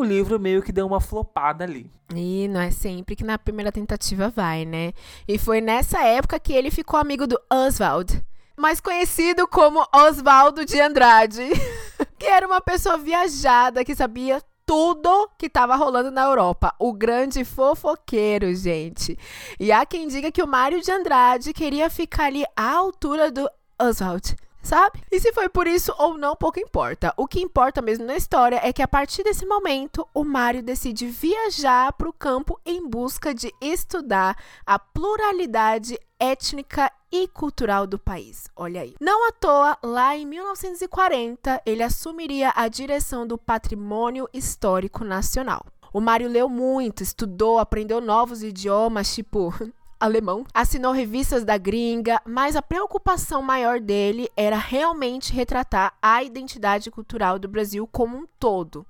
o 0.00 0.04
livro 0.04 0.38
meio 0.38 0.62
que 0.62 0.72
deu 0.72 0.86
uma 0.86 1.00
flopada 1.00 1.64
ali. 1.64 1.90
E 2.14 2.48
não 2.48 2.60
é 2.60 2.70
sempre 2.70 3.14
que 3.14 3.24
na 3.24 3.38
primeira 3.38 3.70
tentativa 3.70 4.28
vai, 4.28 4.64
né? 4.64 4.92
E 5.28 5.38
foi 5.38 5.60
nessa 5.60 6.02
época 6.02 6.40
que 6.40 6.52
ele 6.52 6.70
ficou 6.70 6.98
amigo 6.98 7.26
do 7.26 7.40
Oswald, 7.50 8.24
mais 8.56 8.80
conhecido 8.80 9.46
como 9.46 9.86
Oswaldo 9.94 10.64
de 10.64 10.80
Andrade, 10.80 11.48
que 12.18 12.26
era 12.26 12.46
uma 12.46 12.60
pessoa 12.60 12.98
viajada 12.98 13.84
que 13.84 13.94
sabia 13.94 14.42
tudo 14.66 15.28
que 15.38 15.46
estava 15.46 15.76
rolando 15.76 16.10
na 16.10 16.22
Europa. 16.22 16.74
O 16.78 16.92
grande 16.92 17.44
fofoqueiro, 17.44 18.54
gente. 18.54 19.18
E 19.58 19.72
há 19.72 19.84
quem 19.84 20.08
diga 20.08 20.30
que 20.30 20.42
o 20.42 20.46
Mário 20.46 20.80
de 20.80 20.90
Andrade 20.90 21.52
queria 21.52 21.90
ficar 21.90 22.26
ali 22.26 22.44
à 22.56 22.70
altura 22.70 23.30
do 23.30 23.48
Oswald 23.80 24.36
sabe? 24.62 25.02
E 25.10 25.20
se 25.20 25.32
foi 25.32 25.48
por 25.48 25.66
isso 25.66 25.94
ou 25.98 26.16
não, 26.16 26.36
pouco 26.36 26.60
importa. 26.60 27.12
O 27.16 27.26
que 27.26 27.40
importa 27.40 27.82
mesmo 27.82 28.04
na 28.04 28.16
história 28.16 28.60
é 28.62 28.72
que 28.72 28.82
a 28.82 28.88
partir 28.88 29.22
desse 29.22 29.46
momento, 29.46 30.06
o 30.14 30.24
Mário 30.24 30.62
decide 30.62 31.06
viajar 31.06 31.92
para 31.92 32.08
o 32.08 32.12
campo 32.12 32.60
em 32.64 32.86
busca 32.88 33.34
de 33.34 33.52
estudar 33.60 34.36
a 34.66 34.78
pluralidade 34.78 35.98
étnica 36.18 36.90
e 37.10 37.26
cultural 37.26 37.86
do 37.86 37.98
país. 37.98 38.48
Olha 38.54 38.82
aí. 38.82 38.94
Não 39.00 39.28
à 39.28 39.32
toa, 39.32 39.78
lá 39.82 40.16
em 40.16 40.26
1940, 40.26 41.62
ele 41.66 41.82
assumiria 41.82 42.52
a 42.54 42.68
direção 42.68 43.26
do 43.26 43.36
Patrimônio 43.36 44.28
Histórico 44.32 45.04
Nacional. 45.04 45.64
O 45.92 46.00
Mário 46.00 46.28
leu 46.28 46.48
muito, 46.48 47.02
estudou, 47.02 47.58
aprendeu 47.58 48.00
novos 48.00 48.44
idiomas, 48.44 49.12
tipo 49.12 49.52
alemão, 50.00 50.44
assinou 50.54 50.92
revistas 50.92 51.44
da 51.44 51.58
gringa, 51.58 52.20
mas 52.24 52.56
a 52.56 52.62
preocupação 52.62 53.42
maior 53.42 53.78
dele 53.78 54.28
era 54.34 54.56
realmente 54.56 55.32
retratar 55.32 55.92
a 56.00 56.24
identidade 56.24 56.90
cultural 56.90 57.38
do 57.38 57.46
Brasil 57.46 57.86
como 57.86 58.16
um 58.16 58.26
todo. 58.38 58.86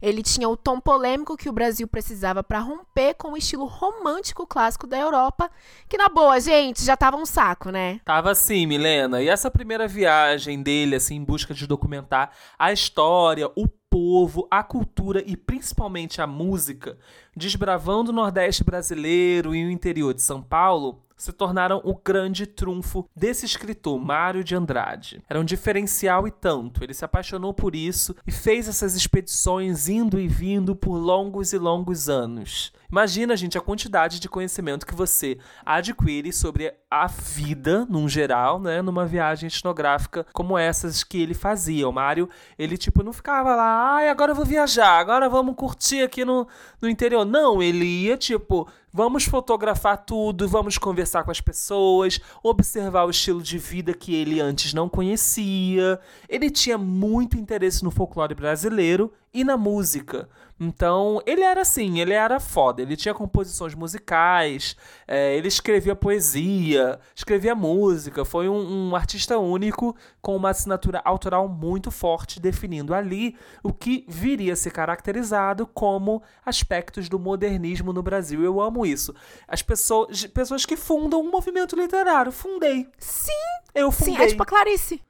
Ele 0.00 0.22
tinha 0.22 0.48
o 0.48 0.56
tom 0.56 0.80
polêmico 0.80 1.36
que 1.36 1.48
o 1.48 1.52
Brasil 1.52 1.86
precisava 1.86 2.42
para 2.42 2.58
romper 2.58 3.14
com 3.14 3.32
o 3.32 3.36
estilo 3.36 3.66
romântico 3.66 4.46
clássico 4.46 4.86
da 4.86 4.98
Europa, 4.98 5.50
que 5.88 5.96
na 5.96 6.08
boa, 6.08 6.40
gente, 6.40 6.84
já 6.84 6.96
tava 6.96 7.16
um 7.16 7.26
saco, 7.26 7.70
né? 7.70 8.00
Tava 8.04 8.34
sim, 8.34 8.66
Milena. 8.66 9.22
E 9.22 9.28
essa 9.28 9.50
primeira 9.50 9.86
viagem 9.86 10.62
dele, 10.62 10.96
assim, 10.96 11.16
em 11.16 11.24
busca 11.24 11.54
de 11.54 11.66
documentar 11.66 12.32
a 12.58 12.72
história, 12.72 13.50
o 13.54 13.68
povo, 13.94 14.48
a 14.50 14.60
cultura 14.60 15.22
e 15.24 15.36
principalmente 15.36 16.20
a 16.20 16.26
música, 16.26 16.98
desbravando 17.36 18.10
o 18.10 18.12
Nordeste 18.12 18.64
brasileiro 18.64 19.54
e 19.54 19.64
o 19.64 19.70
interior 19.70 20.12
de 20.12 20.20
São 20.20 20.42
Paulo, 20.42 21.03
se 21.16 21.32
tornaram 21.32 21.80
o 21.84 21.94
grande 21.94 22.46
trunfo 22.46 23.08
desse 23.14 23.46
escritor, 23.46 23.98
Mário 23.98 24.44
de 24.44 24.54
Andrade. 24.54 25.22
Era 25.28 25.40
um 25.40 25.44
diferencial 25.44 26.26
e 26.26 26.30
tanto. 26.30 26.82
Ele 26.82 26.94
se 26.94 27.04
apaixonou 27.04 27.54
por 27.54 27.74
isso 27.74 28.14
e 28.26 28.32
fez 28.32 28.68
essas 28.68 28.94
expedições 28.94 29.88
indo 29.88 30.18
e 30.18 30.28
vindo 30.28 30.74
por 30.74 30.96
longos 30.96 31.52
e 31.52 31.58
longos 31.58 32.08
anos. 32.08 32.72
Imagina, 32.90 33.36
gente, 33.36 33.58
a 33.58 33.60
quantidade 33.60 34.20
de 34.20 34.28
conhecimento 34.28 34.86
que 34.86 34.94
você 34.94 35.38
adquire 35.66 36.32
sobre 36.32 36.72
a 36.88 37.08
vida, 37.08 37.84
num 37.90 38.08
geral, 38.08 38.60
né, 38.60 38.80
numa 38.82 39.04
viagem 39.04 39.48
etnográfica 39.48 40.24
como 40.32 40.56
essas 40.56 41.02
que 41.02 41.20
ele 41.20 41.34
fazia. 41.34 41.88
O 41.88 41.92
Mário, 41.92 42.28
ele, 42.56 42.78
tipo, 42.78 43.02
não 43.02 43.12
ficava 43.12 43.56
lá, 43.56 43.96
ai, 43.96 44.08
agora 44.08 44.30
eu 44.30 44.36
vou 44.36 44.44
viajar, 44.44 45.00
agora 45.00 45.28
vamos 45.28 45.56
curtir 45.56 46.02
aqui 46.02 46.24
no, 46.24 46.46
no 46.80 46.88
interior. 46.88 47.24
Não, 47.24 47.60
ele 47.60 47.84
ia, 47.84 48.16
tipo, 48.16 48.68
vamos 48.94 49.24
fotografar 49.24 50.04
tudo, 50.04 50.48
vamos 50.48 50.78
conversar 50.78 51.24
com 51.24 51.32
as 51.32 51.40
pessoas, 51.40 52.20
observar 52.44 53.04
o 53.04 53.10
estilo 53.10 53.42
de 53.42 53.58
vida 53.58 53.92
que 53.92 54.14
ele 54.14 54.38
antes 54.38 54.72
não 54.72 54.88
conhecia. 54.88 55.98
Ele 56.28 56.48
tinha 56.48 56.78
muito 56.78 57.36
interesse 57.36 57.82
no 57.82 57.90
folclore 57.90 58.36
brasileiro 58.36 59.12
e 59.34 59.42
na 59.42 59.56
música. 59.56 60.28
Então, 60.58 61.20
ele 61.26 61.42
era 61.42 61.62
assim, 61.62 61.98
ele 61.98 62.12
era 62.12 62.38
foda. 62.38 62.80
Ele 62.80 62.96
tinha 62.96 63.12
composições 63.12 63.74
musicais, 63.74 64.76
é, 65.06 65.36
ele 65.36 65.48
escrevia 65.48 65.96
poesia, 65.96 67.00
escrevia 67.14 67.56
música. 67.56 68.24
Foi 68.24 68.48
um, 68.48 68.90
um, 68.90 68.96
artista 68.96 69.36
único 69.36 69.96
com 70.22 70.36
uma 70.36 70.50
assinatura 70.50 71.02
autoral 71.04 71.48
muito 71.48 71.90
forte, 71.90 72.38
definindo 72.38 72.94
ali 72.94 73.36
o 73.64 73.72
que 73.72 74.04
viria 74.08 74.52
a 74.52 74.56
ser 74.56 74.70
caracterizado 74.70 75.66
como 75.66 76.22
aspectos 76.46 77.08
do 77.08 77.18
modernismo 77.18 77.92
no 77.92 78.02
Brasil. 78.02 78.44
Eu 78.44 78.60
amo 78.60 78.86
isso. 78.86 79.12
As 79.48 79.60
pessoas, 79.60 80.24
pessoas 80.26 80.64
que 80.64 80.76
fundam 80.76 81.20
um 81.20 81.30
movimento 81.30 81.74
literário. 81.74 82.30
Fundei. 82.30 82.88
Sim! 82.96 83.32
Eu 83.74 83.90
fundei. 83.90 84.14
Sim, 84.14 84.22
é 84.22 84.26
tipo 84.28 84.42
a 84.44 84.46
Clarice. 84.46 85.02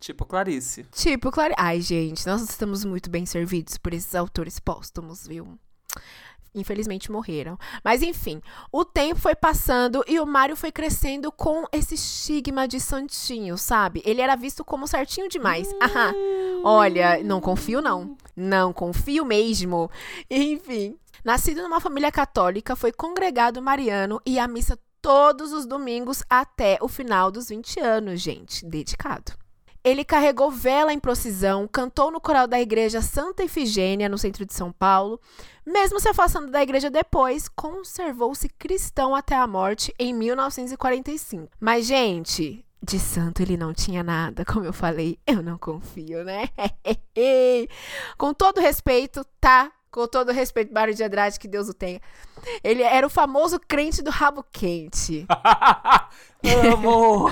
Tipo 0.00 0.24
Clarice. 0.24 0.84
Tipo 0.84 1.30
Clarice. 1.30 1.56
Ai, 1.58 1.80
gente, 1.82 2.26
nós 2.26 2.40
estamos 2.40 2.84
muito 2.84 3.10
bem 3.10 3.26
servidos 3.26 3.76
por 3.76 3.92
esses 3.92 4.14
autores 4.14 4.58
póstumos, 4.58 5.26
viu? 5.26 5.58
Infelizmente 6.54 7.12
morreram. 7.12 7.58
Mas 7.84 8.02
enfim, 8.02 8.40
o 8.72 8.82
tempo 8.82 9.20
foi 9.20 9.34
passando 9.34 10.02
e 10.08 10.18
o 10.18 10.26
Mário 10.26 10.56
foi 10.56 10.72
crescendo 10.72 11.30
com 11.30 11.64
esse 11.70 11.94
estigma 11.94 12.66
de 12.66 12.80
santinho, 12.80 13.58
sabe? 13.58 14.02
Ele 14.04 14.22
era 14.22 14.34
visto 14.34 14.64
como 14.64 14.88
certinho 14.88 15.28
demais. 15.28 15.68
Hum. 15.70 16.62
Olha, 16.64 17.22
não 17.22 17.40
confio 17.40 17.80
não. 17.80 18.16
Não 18.34 18.72
confio 18.72 19.24
mesmo. 19.24 19.90
Enfim, 20.30 20.98
nascido 21.22 21.62
numa 21.62 21.78
família 21.78 22.10
católica, 22.10 22.74
foi 22.74 22.90
congregado 22.90 23.62
mariano 23.62 24.20
e 24.26 24.38
a 24.38 24.48
missa 24.48 24.78
todos 25.00 25.52
os 25.52 25.66
domingos 25.66 26.22
até 26.28 26.78
o 26.80 26.88
final 26.88 27.30
dos 27.30 27.48
20 27.48 27.80
anos, 27.80 28.20
gente. 28.20 28.64
Dedicado. 28.66 29.32
Ele 29.82 30.04
carregou 30.04 30.50
vela 30.50 30.92
em 30.92 30.98
procissão, 30.98 31.66
cantou 31.66 32.10
no 32.10 32.20
coral 32.20 32.46
da 32.46 32.60
igreja 32.60 33.00
Santa 33.00 33.42
Efigênia, 33.42 34.08
no 34.08 34.18
centro 34.18 34.44
de 34.44 34.52
São 34.52 34.70
Paulo. 34.70 35.20
Mesmo 35.64 35.98
se 35.98 36.08
afastando 36.08 36.50
da 36.50 36.62
igreja 36.62 36.90
depois, 36.90 37.48
conservou-se 37.48 38.48
cristão 38.48 39.14
até 39.14 39.34
a 39.34 39.46
morte 39.46 39.94
em 39.98 40.12
1945. 40.12 41.48
Mas, 41.58 41.86
gente, 41.86 42.64
de 42.82 42.98
santo 42.98 43.42
ele 43.42 43.56
não 43.56 43.74
tinha 43.74 44.02
nada, 44.02 44.44
como 44.44 44.64
eu 44.64 44.72
falei, 44.72 45.18
eu 45.26 45.42
não 45.42 45.58
confio, 45.58 46.24
né? 46.24 46.48
Com 48.16 48.32
todo 48.32 48.60
respeito, 48.60 49.24
tá? 49.40 49.70
Com 49.90 50.06
todo 50.06 50.30
respeito, 50.30 50.72
Mário 50.72 50.94
de 50.94 51.02
Andrade, 51.02 51.38
que 51.38 51.48
Deus 51.48 51.68
o 51.68 51.74
tenha. 51.74 52.00
Ele 52.62 52.82
era 52.82 53.06
o 53.06 53.10
famoso 53.10 53.58
crente 53.58 54.02
do 54.02 54.10
rabo 54.10 54.44
quente. 54.52 55.26
Amo! 56.72 57.28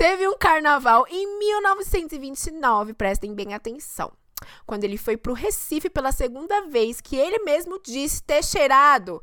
Teve 0.00 0.26
um 0.26 0.34
carnaval 0.34 1.04
em 1.10 1.38
1929, 1.38 2.94
prestem 2.94 3.34
bem 3.34 3.52
atenção. 3.52 4.10
Quando 4.64 4.84
ele 4.84 4.96
foi 4.96 5.14
para 5.14 5.30
o 5.30 5.34
Recife 5.34 5.90
pela 5.90 6.10
segunda 6.10 6.62
vez, 6.68 7.02
que 7.02 7.16
ele 7.16 7.40
mesmo 7.40 7.78
disse 7.84 8.22
ter 8.22 8.42
cheirado 8.42 9.22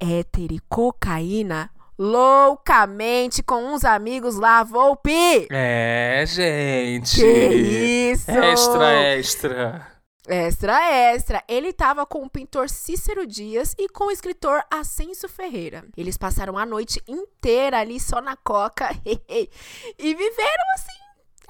éter 0.00 0.50
e 0.50 0.60
cocaína 0.66 1.70
loucamente 1.98 3.42
com 3.42 3.66
uns 3.66 3.84
amigos 3.84 4.36
lá, 4.36 4.64
Volpe. 4.64 5.46
É, 5.50 6.24
gente. 6.26 7.20
Que 7.20 8.12
isso? 8.14 8.30
Extra, 8.30 8.92
extra. 9.18 9.93
Extra, 10.26 10.82
extra. 10.90 11.44
Ele 11.46 11.68
estava 11.68 12.06
com 12.06 12.22
o 12.24 12.30
pintor 12.30 12.68
Cícero 12.70 13.26
Dias 13.26 13.74
e 13.78 13.88
com 13.88 14.06
o 14.06 14.10
escritor 14.10 14.64
Ascenso 14.70 15.28
Ferreira. 15.28 15.84
Eles 15.96 16.16
passaram 16.16 16.56
a 16.56 16.64
noite 16.64 17.02
inteira 17.06 17.78
ali 17.78 18.00
só 18.00 18.20
na 18.20 18.36
coca 18.36 18.88
e 19.04 20.14
viveram 20.14 20.64
assim 20.74 21.04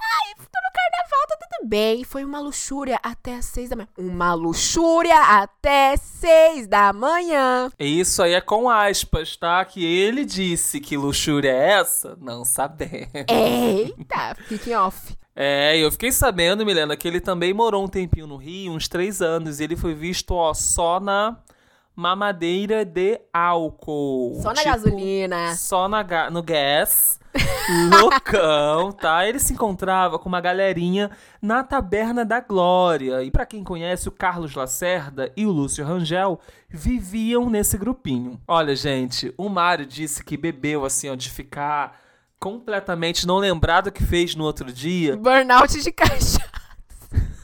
Ai, 0.04 0.34
tô 0.34 0.60
no 0.60 0.72
carnaval, 0.72 1.26
tá 1.28 1.38
tudo 1.40 1.68
bem. 1.68 2.04
Foi 2.04 2.24
uma 2.24 2.40
luxúria 2.40 2.98
até 3.02 3.36
as 3.36 3.46
seis 3.46 3.70
da 3.70 3.76
manhã. 3.76 3.88
Uma 3.96 4.34
luxúria 4.34 5.18
até 5.18 5.96
seis 5.96 6.66
da 6.66 6.92
manhã. 6.92 7.70
Isso 7.78 8.22
aí 8.22 8.34
é 8.34 8.40
com 8.40 8.68
aspas, 8.68 9.36
tá? 9.36 9.64
Que 9.64 9.84
ele 9.84 10.24
disse 10.24 10.80
que 10.80 10.96
luxúria 10.96 11.50
é 11.50 11.72
essa? 11.80 12.16
Não 12.20 12.44
sabemos. 12.44 13.08
Eita, 13.28 14.34
fiquem 14.46 14.76
off. 14.76 15.16
É, 15.36 15.76
eu 15.78 15.90
fiquei 15.90 16.12
sabendo, 16.12 16.64
Milena, 16.64 16.96
que 16.96 17.08
ele 17.08 17.20
também 17.20 17.52
morou 17.52 17.84
um 17.84 17.88
tempinho 17.88 18.26
no 18.26 18.36
Rio, 18.36 18.72
uns 18.72 18.86
três 18.88 19.20
anos, 19.20 19.58
e 19.58 19.64
ele 19.64 19.76
foi 19.76 19.92
visto, 19.94 20.32
ó, 20.34 20.54
só 20.54 21.00
na 21.00 21.36
mamadeira 21.96 22.84
de 22.84 23.20
álcool. 23.32 24.38
Só 24.42 24.48
na 24.48 24.54
Tipo, 24.54 24.64
gasolina. 24.68 25.54
Só 25.56 25.88
na 25.88 26.02
ga- 26.02 26.30
no 26.30 26.42
gas. 26.42 27.18
Loucão, 27.90 28.92
tá? 28.92 29.26
Ele 29.26 29.38
se 29.40 29.52
encontrava 29.54 30.18
com 30.18 30.28
uma 30.28 30.40
galerinha 30.40 31.10
na 31.42 31.64
Taberna 31.64 32.24
da 32.24 32.38
Glória. 32.40 33.22
E 33.22 33.30
pra 33.30 33.44
quem 33.46 33.64
conhece, 33.64 34.08
o 34.08 34.12
Carlos 34.12 34.54
Lacerda 34.54 35.32
e 35.36 35.44
o 35.46 35.50
Lúcio 35.50 35.84
Rangel 35.84 36.38
viviam 36.68 37.50
nesse 37.50 37.76
grupinho. 37.76 38.40
Olha, 38.46 38.76
gente, 38.76 39.34
o 39.36 39.48
Mário 39.48 39.84
disse 39.86 40.22
que 40.22 40.36
bebeu 40.36 40.84
assim, 40.84 41.10
ó, 41.10 41.14
de 41.16 41.28
ficar 41.30 42.00
completamente 42.44 43.26
não 43.26 43.38
lembrado 43.38 43.86
o 43.86 43.92
que 43.92 44.04
fez 44.04 44.34
no 44.34 44.44
outro 44.44 44.70
dia. 44.70 45.16
Burnout 45.16 45.82
de 45.82 45.90
caixa. 45.90 46.46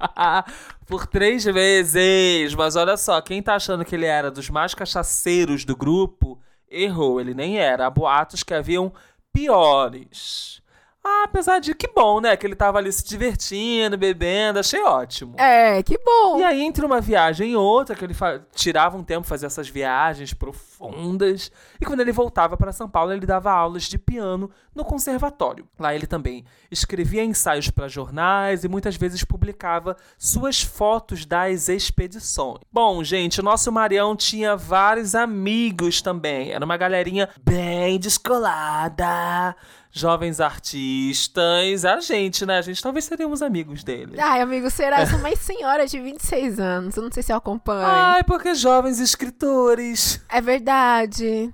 Por 0.86 1.06
três 1.06 1.44
vezes. 1.44 2.54
Mas 2.54 2.74
olha 2.74 2.96
só, 2.96 3.20
quem 3.20 3.42
tá 3.42 3.56
achando 3.56 3.84
que 3.84 3.94
ele 3.94 4.06
era 4.06 4.30
dos 4.30 4.48
mais 4.48 4.74
cachaceiros 4.74 5.62
do 5.66 5.76
grupo, 5.76 6.40
errou. 6.70 7.20
Ele 7.20 7.34
nem 7.34 7.58
era. 7.58 7.86
Há 7.86 7.90
boatos 7.90 8.42
que 8.42 8.54
haviam 8.54 8.90
piores. 9.30 10.62
Ah, 11.04 11.24
apesar 11.24 11.58
de 11.58 11.74
que 11.74 11.88
bom, 11.88 12.20
né? 12.20 12.36
Que 12.36 12.46
ele 12.46 12.56
tava 12.56 12.78
ali 12.78 12.92
se 12.92 13.04
divertindo, 13.04 13.96
bebendo, 13.96 14.58
achei 14.58 14.82
ótimo. 14.82 15.34
É, 15.38 15.82
que 15.82 15.96
bom. 15.98 16.38
E 16.38 16.44
aí, 16.44 16.60
entre 16.62 16.84
uma 16.84 17.00
viagem 17.00 17.52
e 17.52 17.56
outra, 17.56 17.94
que 17.94 18.04
ele 18.04 18.14
tirava 18.52 18.96
um 18.96 19.04
tempo 19.04 19.26
fazer 19.26 19.46
essas 19.46 19.68
viagens 19.68 20.34
profundas. 20.34 21.50
E 21.80 21.86
quando 21.86 22.00
ele 22.00 22.12
voltava 22.12 22.56
para 22.56 22.72
São 22.72 22.88
Paulo, 22.88 23.12
ele 23.12 23.24
dava 23.26 23.50
aulas 23.50 23.84
de 23.84 23.96
piano 23.96 24.50
no 24.74 24.84
conservatório. 24.84 25.66
Lá 25.78 25.94
ele 25.94 26.06
também 26.06 26.44
escrevia 26.70 27.24
ensaios 27.24 27.70
para 27.70 27.88
jornais 27.88 28.64
e 28.64 28.68
muitas 28.68 28.96
vezes 28.96 29.24
publicava 29.24 29.96
suas 30.16 30.62
fotos 30.62 31.24
das 31.24 31.68
expedições. 31.68 32.60
Bom, 32.70 33.02
gente, 33.02 33.40
o 33.40 33.44
nosso 33.44 33.72
Marião 33.72 34.14
tinha 34.14 34.56
vários 34.56 35.14
amigos 35.14 36.02
também. 36.02 36.52
Era 36.52 36.64
uma 36.64 36.76
galerinha 36.76 37.28
bem 37.42 37.98
descolada. 37.98 39.56
Jovens 39.90 40.38
artistas, 40.38 41.84
a 41.84 42.00
gente, 42.00 42.44
né? 42.44 42.58
A 42.58 42.62
gente 42.62 42.82
talvez 42.82 43.06
seríamos 43.06 43.42
amigos 43.42 43.82
dele. 43.82 44.20
Ai, 44.20 44.40
amigo, 44.40 44.70
será? 44.70 45.00
Eu 45.00 45.06
sou 45.06 45.18
uma 45.20 45.34
senhora 45.34 45.86
de 45.86 45.98
26 45.98 46.60
anos. 46.60 46.96
Eu 46.96 47.02
não 47.02 47.10
sei 47.10 47.22
se 47.22 47.32
eu 47.32 47.36
acompanho. 47.36 47.86
Ai, 47.86 48.22
porque 48.22 48.54
jovens 48.54 49.00
escritores. 49.00 50.20
É 50.28 50.40
verdade. 50.40 51.52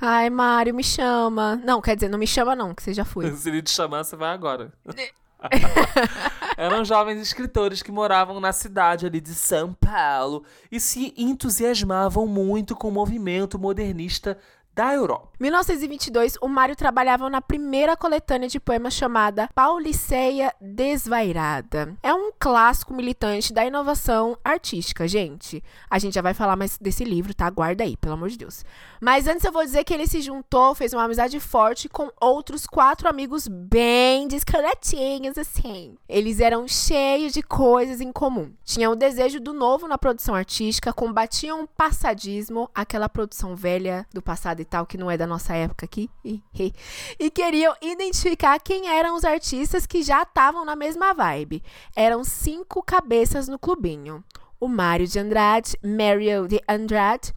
Ai, 0.00 0.28
Mário, 0.30 0.74
me 0.74 0.82
chama. 0.82 1.54
Não, 1.64 1.80
quer 1.80 1.94
dizer, 1.94 2.08
não 2.08 2.18
me 2.18 2.26
chama 2.26 2.56
não, 2.56 2.74
que 2.74 2.82
você 2.82 2.92
já 2.92 3.04
foi. 3.04 3.30
Se 3.36 3.48
ele 3.48 3.62
te 3.62 3.70
chamar, 3.70 4.02
você 4.02 4.16
vai 4.16 4.32
agora. 4.32 4.72
Eram 6.56 6.84
jovens 6.84 7.20
escritores 7.20 7.82
que 7.82 7.92
moravam 7.92 8.40
na 8.40 8.52
cidade 8.52 9.06
ali 9.06 9.20
de 9.20 9.32
São 9.32 9.72
Paulo 9.72 10.44
e 10.70 10.80
se 10.80 11.14
entusiasmavam 11.16 12.26
muito 12.26 12.74
com 12.74 12.88
o 12.88 12.92
movimento 12.92 13.58
modernista 13.58 14.36
da 14.74 14.92
Europa. 14.94 15.28
1922, 15.38 16.38
o 16.40 16.46
Mário 16.46 16.76
trabalhava 16.76 17.28
na 17.28 17.40
primeira 17.40 17.96
coletânea 17.96 18.48
de 18.48 18.60
poemas 18.60 18.94
chamada 18.94 19.48
Pauliceia 19.54 20.54
Desvairada. 20.60 21.96
É 22.02 22.14
um 22.14 22.30
clássico 22.38 22.94
militante 22.94 23.52
da 23.52 23.64
inovação 23.64 24.38
artística, 24.44 25.08
gente. 25.08 25.62
A 25.90 25.98
gente 25.98 26.14
já 26.14 26.22
vai 26.22 26.32
falar 26.32 26.54
mais 26.54 26.78
desse 26.78 27.04
livro, 27.04 27.34
tá? 27.34 27.50
Guarda 27.50 27.82
aí, 27.82 27.96
pelo 27.96 28.14
amor 28.14 28.28
de 28.28 28.38
Deus. 28.38 28.64
Mas 29.00 29.26
antes 29.26 29.44
eu 29.44 29.50
vou 29.50 29.64
dizer 29.64 29.82
que 29.82 29.92
ele 29.92 30.06
se 30.06 30.20
juntou, 30.20 30.76
fez 30.76 30.92
uma 30.92 31.02
amizade 31.04 31.40
forte 31.40 31.88
com 31.88 32.08
outros 32.20 32.64
quatro 32.66 33.08
amigos 33.08 33.48
bem 33.48 34.28
descolatinhos, 34.28 35.36
assim. 35.36 35.96
Eles 36.08 36.38
eram 36.38 36.68
cheios 36.68 37.32
de 37.32 37.42
coisas 37.42 38.00
em 38.00 38.12
comum. 38.12 38.52
Tinham 38.64 38.92
o 38.92 38.96
desejo 38.96 39.40
do 39.40 39.52
novo 39.52 39.88
na 39.88 39.98
produção 39.98 40.36
artística, 40.36 40.92
combatiam 40.92 41.64
o 41.64 41.68
passadismo, 41.68 42.70
aquela 42.72 43.08
produção 43.08 43.56
velha 43.56 44.06
do 44.14 44.22
passado 44.22 44.61
e 44.62 44.64
tal, 44.64 44.86
que 44.86 44.96
não 44.96 45.10
é 45.10 45.16
da 45.16 45.26
nossa 45.26 45.54
época 45.54 45.84
aqui. 45.84 46.08
E 46.24 47.30
queriam 47.30 47.74
identificar 47.82 48.58
quem 48.58 48.88
eram 48.88 49.14
os 49.14 49.24
artistas 49.24 49.86
que 49.86 50.02
já 50.02 50.22
estavam 50.22 50.64
na 50.64 50.74
mesma 50.74 51.12
vibe. 51.12 51.62
Eram 51.94 52.24
cinco 52.24 52.82
cabeças 52.82 53.48
no 53.48 53.58
clubinho. 53.58 54.24
O 54.58 54.68
Mário 54.68 55.06
de 55.06 55.18
Andrade, 55.18 55.76
Mariel 55.82 56.46
de 56.46 56.60
Andrade, 56.68 57.34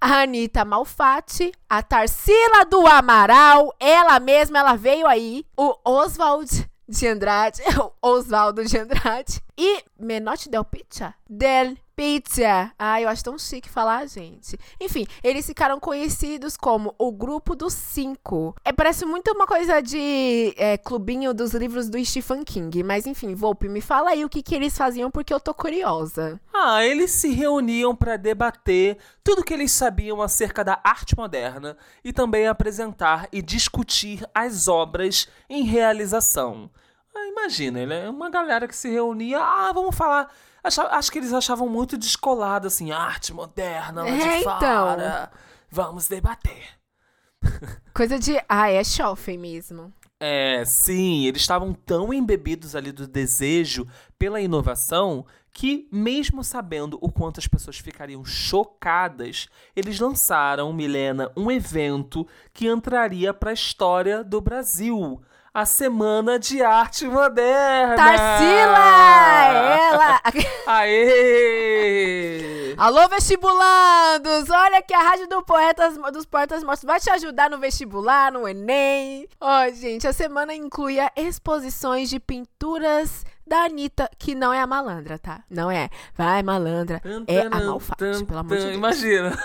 a 0.00 0.20
Anitta 0.20 0.64
Malfatti, 0.64 1.50
a 1.68 1.82
Tarsila 1.82 2.64
do 2.70 2.86
Amaral, 2.86 3.74
ela 3.80 4.20
mesma, 4.20 4.58
ela 4.58 4.76
veio 4.76 5.06
aí, 5.06 5.44
o 5.56 5.74
Oswald 5.84 6.68
de 6.88 7.08
Andrade, 7.08 7.62
Oswaldo 8.00 8.64
de 8.64 8.78
Andrade, 8.78 9.40
e 9.56 9.82
Menotti 9.98 10.48
Del 10.48 10.64
Pizza? 10.64 11.14
Del 11.28 11.76
Pizza. 11.96 12.70
Ah, 12.78 13.00
eu 13.00 13.08
acho 13.08 13.24
tão 13.24 13.38
chique 13.38 13.70
falar, 13.70 14.06
gente. 14.06 14.58
Enfim, 14.78 15.06
eles 15.24 15.46
ficaram 15.46 15.80
conhecidos 15.80 16.54
como 16.54 16.94
o 16.98 17.10
Grupo 17.10 17.56
dos 17.56 17.72
Cinco. 17.72 18.54
É, 18.62 18.70
parece 18.70 19.06
muito 19.06 19.32
uma 19.32 19.46
coisa 19.46 19.80
de 19.80 20.52
é, 20.58 20.76
clubinho 20.76 21.32
dos 21.32 21.54
livros 21.54 21.88
do 21.88 22.04
Stephen 22.04 22.44
King. 22.44 22.82
Mas 22.82 23.06
enfim, 23.06 23.34
Volpe, 23.34 23.66
me 23.66 23.80
fala 23.80 24.10
aí 24.10 24.26
o 24.26 24.28
que, 24.28 24.42
que 24.42 24.54
eles 24.54 24.76
faziam, 24.76 25.10
porque 25.10 25.32
eu 25.32 25.40
tô 25.40 25.54
curiosa. 25.54 26.38
Ah, 26.52 26.84
eles 26.84 27.12
se 27.12 27.30
reuniam 27.30 27.96
para 27.96 28.18
debater 28.18 28.98
tudo 29.24 29.42
que 29.42 29.54
eles 29.54 29.72
sabiam 29.72 30.20
acerca 30.20 30.62
da 30.62 30.78
arte 30.84 31.16
moderna 31.16 31.78
e 32.04 32.12
também 32.12 32.46
apresentar 32.46 33.26
e 33.32 33.40
discutir 33.40 34.22
as 34.34 34.68
obras 34.68 35.28
em 35.48 35.62
realização. 35.62 36.70
Ah, 37.14 37.26
imagina, 37.26 37.80
ele 37.80 37.94
é 37.94 38.10
uma 38.10 38.28
galera 38.28 38.68
que 38.68 38.76
se 38.76 38.90
reunia. 38.90 39.38
Ah, 39.40 39.72
vamos 39.72 39.96
falar. 39.96 40.30
Acha- 40.66 40.88
acho 40.88 41.12
que 41.12 41.18
eles 41.18 41.32
achavam 41.32 41.68
muito 41.68 41.96
descolado, 41.96 42.66
assim, 42.66 42.90
arte 42.90 43.32
moderna 43.32 44.02
lá 44.02 44.08
É, 44.08 44.16
de 44.18 44.40
então. 44.40 44.58
fora. 44.58 45.30
Vamos 45.70 46.08
debater. 46.08 46.64
Coisa 47.94 48.18
de. 48.18 48.36
Ah, 48.48 48.70
é 48.70 48.82
shopping 48.82 49.38
mesmo. 49.38 49.92
É, 50.18 50.64
sim, 50.64 51.26
eles 51.26 51.42
estavam 51.42 51.74
tão 51.74 52.12
embebidos 52.12 52.74
ali 52.74 52.90
do 52.90 53.06
desejo 53.06 53.86
pela 54.18 54.40
inovação 54.40 55.26
que, 55.52 55.86
mesmo 55.92 56.42
sabendo 56.42 56.98
o 57.02 57.10
quanto 57.12 57.38
as 57.38 57.46
pessoas 57.46 57.78
ficariam 57.78 58.24
chocadas, 58.24 59.48
eles 59.74 60.00
lançaram, 60.00 60.72
Milena, 60.72 61.30
um 61.36 61.50
evento 61.50 62.26
que 62.52 62.66
entraria 62.66 63.32
para 63.34 63.50
a 63.50 63.54
história 63.54 64.24
do 64.24 64.40
Brasil. 64.40 65.20
A 65.56 65.64
Semana 65.64 66.38
de 66.38 66.62
Arte 66.62 67.08
Moderna! 67.08 67.96
Tarsila! 67.96 69.48
Ela! 69.74 70.20
Aê! 70.68 72.74
Alô, 72.76 73.08
vestibulandos! 73.08 74.50
Olha 74.50 74.82
que 74.82 74.92
a 74.92 75.00
Rádio 75.00 75.26
do 75.28 75.42
Poetas, 75.42 75.96
dos 76.12 76.26
Poetas 76.26 76.62
Mortos 76.62 76.84
vai 76.84 77.00
te 77.00 77.08
ajudar 77.08 77.48
no 77.48 77.56
vestibular, 77.56 78.30
no 78.30 78.46
Enem. 78.46 79.26
Ó, 79.40 79.70
gente, 79.70 80.06
a 80.06 80.12
semana 80.12 80.54
incluía 80.54 81.10
exposições 81.16 82.10
de 82.10 82.20
pinturas 82.20 83.24
da 83.46 83.64
Anitta, 83.64 84.10
que 84.18 84.34
não 84.34 84.52
é 84.52 84.60
a 84.60 84.66
malandra, 84.66 85.18
tá? 85.18 85.42
Não 85.48 85.70
é. 85.70 85.88
Vai, 86.14 86.42
malandra. 86.42 87.00
É 87.26 87.46
a 87.46 87.48
Malfatti, 87.48 88.26
pelo 88.26 88.40
amor 88.40 88.58
de 88.58 88.64
Deus. 88.64 88.76
Imagina. 88.76 89.32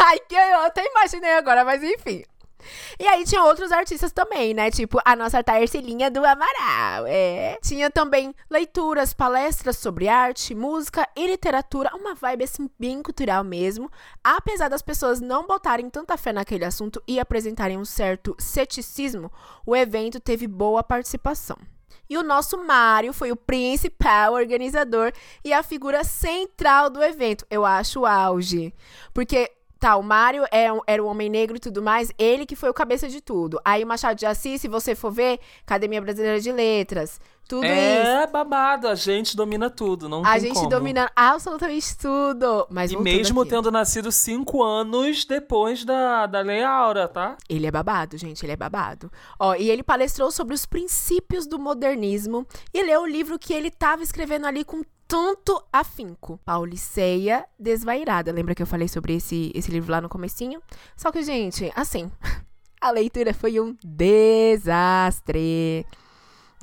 Ai, 0.00 0.18
que 0.20 0.34
eu 0.34 0.60
até 0.60 0.82
imaginei 0.86 1.34
agora, 1.34 1.62
mas 1.62 1.82
enfim. 1.82 2.24
E 2.98 3.06
aí 3.06 3.24
tinha 3.24 3.42
outros 3.44 3.72
artistas 3.72 4.12
também, 4.12 4.54
né? 4.54 4.70
Tipo 4.70 4.98
a 5.04 5.14
nossa 5.16 5.42
Tarcilinha 5.42 6.10
do 6.10 6.24
Amaral. 6.24 7.06
É. 7.06 7.58
Tinha 7.62 7.90
também 7.90 8.34
leituras, 8.50 9.12
palestras 9.12 9.76
sobre 9.76 10.08
arte, 10.08 10.54
música 10.54 11.08
e 11.16 11.26
literatura. 11.26 11.94
Uma 11.94 12.14
vibe 12.14 12.44
assim 12.44 12.70
bem 12.78 13.02
cultural 13.02 13.44
mesmo. 13.44 13.90
Apesar 14.22 14.68
das 14.68 14.82
pessoas 14.82 15.20
não 15.20 15.46
botarem 15.46 15.88
tanta 15.90 16.16
fé 16.16 16.32
naquele 16.32 16.64
assunto 16.64 17.02
e 17.06 17.18
apresentarem 17.18 17.78
um 17.78 17.84
certo 17.84 18.34
ceticismo, 18.38 19.30
o 19.66 19.76
evento 19.76 20.20
teve 20.20 20.46
boa 20.46 20.82
participação. 20.82 21.56
E 22.08 22.18
o 22.18 22.22
nosso 22.22 22.58
Mário 22.62 23.12
foi 23.12 23.32
o 23.32 23.36
principal 23.36 24.34
organizador 24.34 25.12
e 25.42 25.50
a 25.50 25.62
figura 25.62 26.04
central 26.04 26.90
do 26.90 27.02
evento. 27.02 27.46
Eu 27.48 27.64
acho 27.64 28.00
o 28.00 28.06
auge. 28.06 28.74
Porque 29.14 29.50
Tá, 29.82 29.96
o 29.96 30.02
Mário 30.02 30.44
é 30.52 30.72
um- 30.72 30.78
era 30.86 31.02
o 31.02 31.06
homem 31.08 31.28
negro 31.28 31.56
e 31.56 31.58
tudo 31.58 31.82
mais, 31.82 32.12
ele 32.16 32.46
que 32.46 32.54
foi 32.54 32.70
o 32.70 32.74
cabeça 32.74 33.08
de 33.08 33.20
tudo. 33.20 33.60
Aí 33.64 33.82
o 33.82 33.86
Machado 33.86 34.16
de 34.16 34.24
Assis, 34.24 34.60
se 34.60 34.68
você 34.68 34.94
for 34.94 35.10
ver, 35.10 35.40
Academia 35.66 36.00
Brasileira 36.00 36.38
de 36.40 36.52
Letras, 36.52 37.20
Tudo 37.48 37.64
isso. 37.66 37.72
É 37.74 38.26
babado, 38.28 38.86
a 38.86 38.94
gente 38.94 39.36
domina 39.36 39.68
tudo, 39.68 40.08
não 40.08 40.24
A 40.24 40.34
tem 40.34 40.42
gente 40.42 40.54
como. 40.54 40.68
dominando 40.68 41.10
absolutamente 41.16 41.98
tudo. 41.98 42.66
Mas 42.70 42.92
E 42.92 42.96
mesmo 42.96 43.40
aqui. 43.40 43.50
tendo 43.50 43.70
nascido 43.72 44.12
cinco 44.12 44.62
anos 44.62 45.24
depois 45.24 45.84
da, 45.84 46.26
da 46.26 46.40
Lei 46.40 46.62
Aura, 46.62 47.08
tá? 47.08 47.36
Ele 47.48 47.66
é 47.66 47.70
babado, 47.70 48.16
gente, 48.16 48.42
ele 48.46 48.52
é 48.52 48.56
babado. 48.56 49.10
Ó, 49.38 49.54
e 49.56 49.68
ele 49.68 49.82
palestrou 49.82 50.30
sobre 50.30 50.54
os 50.54 50.64
princípios 50.64 51.44
do 51.46 51.58
modernismo 51.58 52.46
e 52.72 52.82
leu 52.84 53.02
o 53.02 53.06
livro 53.06 53.36
que 53.38 53.52
ele 53.52 53.70
tava 53.70 54.02
escrevendo 54.04 54.46
ali 54.46 54.64
com 54.64 54.80
tanto 55.12 55.62
afinco. 55.70 56.40
Pauliceia 56.42 57.44
Desvairada. 57.58 58.32
Lembra 58.32 58.54
que 58.54 58.62
eu 58.62 58.66
falei 58.66 58.88
sobre 58.88 59.16
esse, 59.16 59.52
esse 59.54 59.70
livro 59.70 59.92
lá 59.92 60.00
no 60.00 60.08
comecinho? 60.08 60.62
Só 60.96 61.12
que, 61.12 61.22
gente, 61.22 61.70
assim, 61.76 62.10
a 62.80 62.90
leitura 62.90 63.34
foi 63.34 63.60
um 63.60 63.76
desastre. 63.84 65.84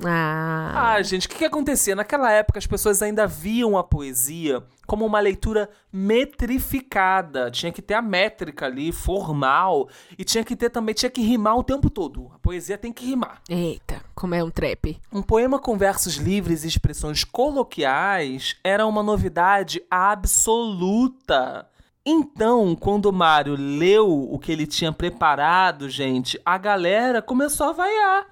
Ah, 0.04 0.92
Ah, 0.94 1.02
gente, 1.02 1.26
o 1.26 1.30
que, 1.30 1.36
que 1.38 1.44
acontecia? 1.44 1.94
Naquela 1.94 2.30
época 2.32 2.58
as 2.58 2.66
pessoas 2.66 3.02
ainda 3.02 3.26
viam 3.26 3.76
a 3.76 3.84
poesia 3.84 4.62
como 4.86 5.06
uma 5.06 5.20
leitura 5.20 5.68
metrificada. 5.92 7.50
Tinha 7.50 7.70
que 7.70 7.80
ter 7.82 7.94
a 7.94 8.02
métrica 8.02 8.66
ali, 8.66 8.90
formal. 8.92 9.88
E 10.18 10.24
tinha 10.24 10.42
que 10.44 10.56
ter 10.56 10.70
também, 10.70 10.94
tinha 10.94 11.10
que 11.10 11.22
rimar 11.22 11.56
o 11.56 11.62
tempo 11.62 11.88
todo. 11.88 12.30
A 12.34 12.38
poesia 12.38 12.76
tem 12.76 12.92
que 12.92 13.06
rimar. 13.06 13.40
eita, 13.48 14.02
como 14.14 14.34
é 14.34 14.42
um 14.42 14.50
trap. 14.50 14.98
Um 15.12 15.22
poema 15.22 15.58
com 15.58 15.76
versos 15.78 16.16
livres 16.16 16.64
e 16.64 16.68
expressões 16.68 17.22
coloquiais 17.24 18.56
era 18.64 18.86
uma 18.86 19.02
novidade 19.02 19.80
absoluta. 19.90 21.66
Então, 22.04 22.74
quando 22.74 23.06
o 23.06 23.12
Mário 23.12 23.54
leu 23.56 24.08
o 24.10 24.38
que 24.38 24.50
ele 24.50 24.66
tinha 24.66 24.90
preparado, 24.90 25.88
gente, 25.88 26.40
a 26.44 26.56
galera 26.56 27.20
começou 27.20 27.68
a 27.68 27.72
vaiar. 27.72 28.26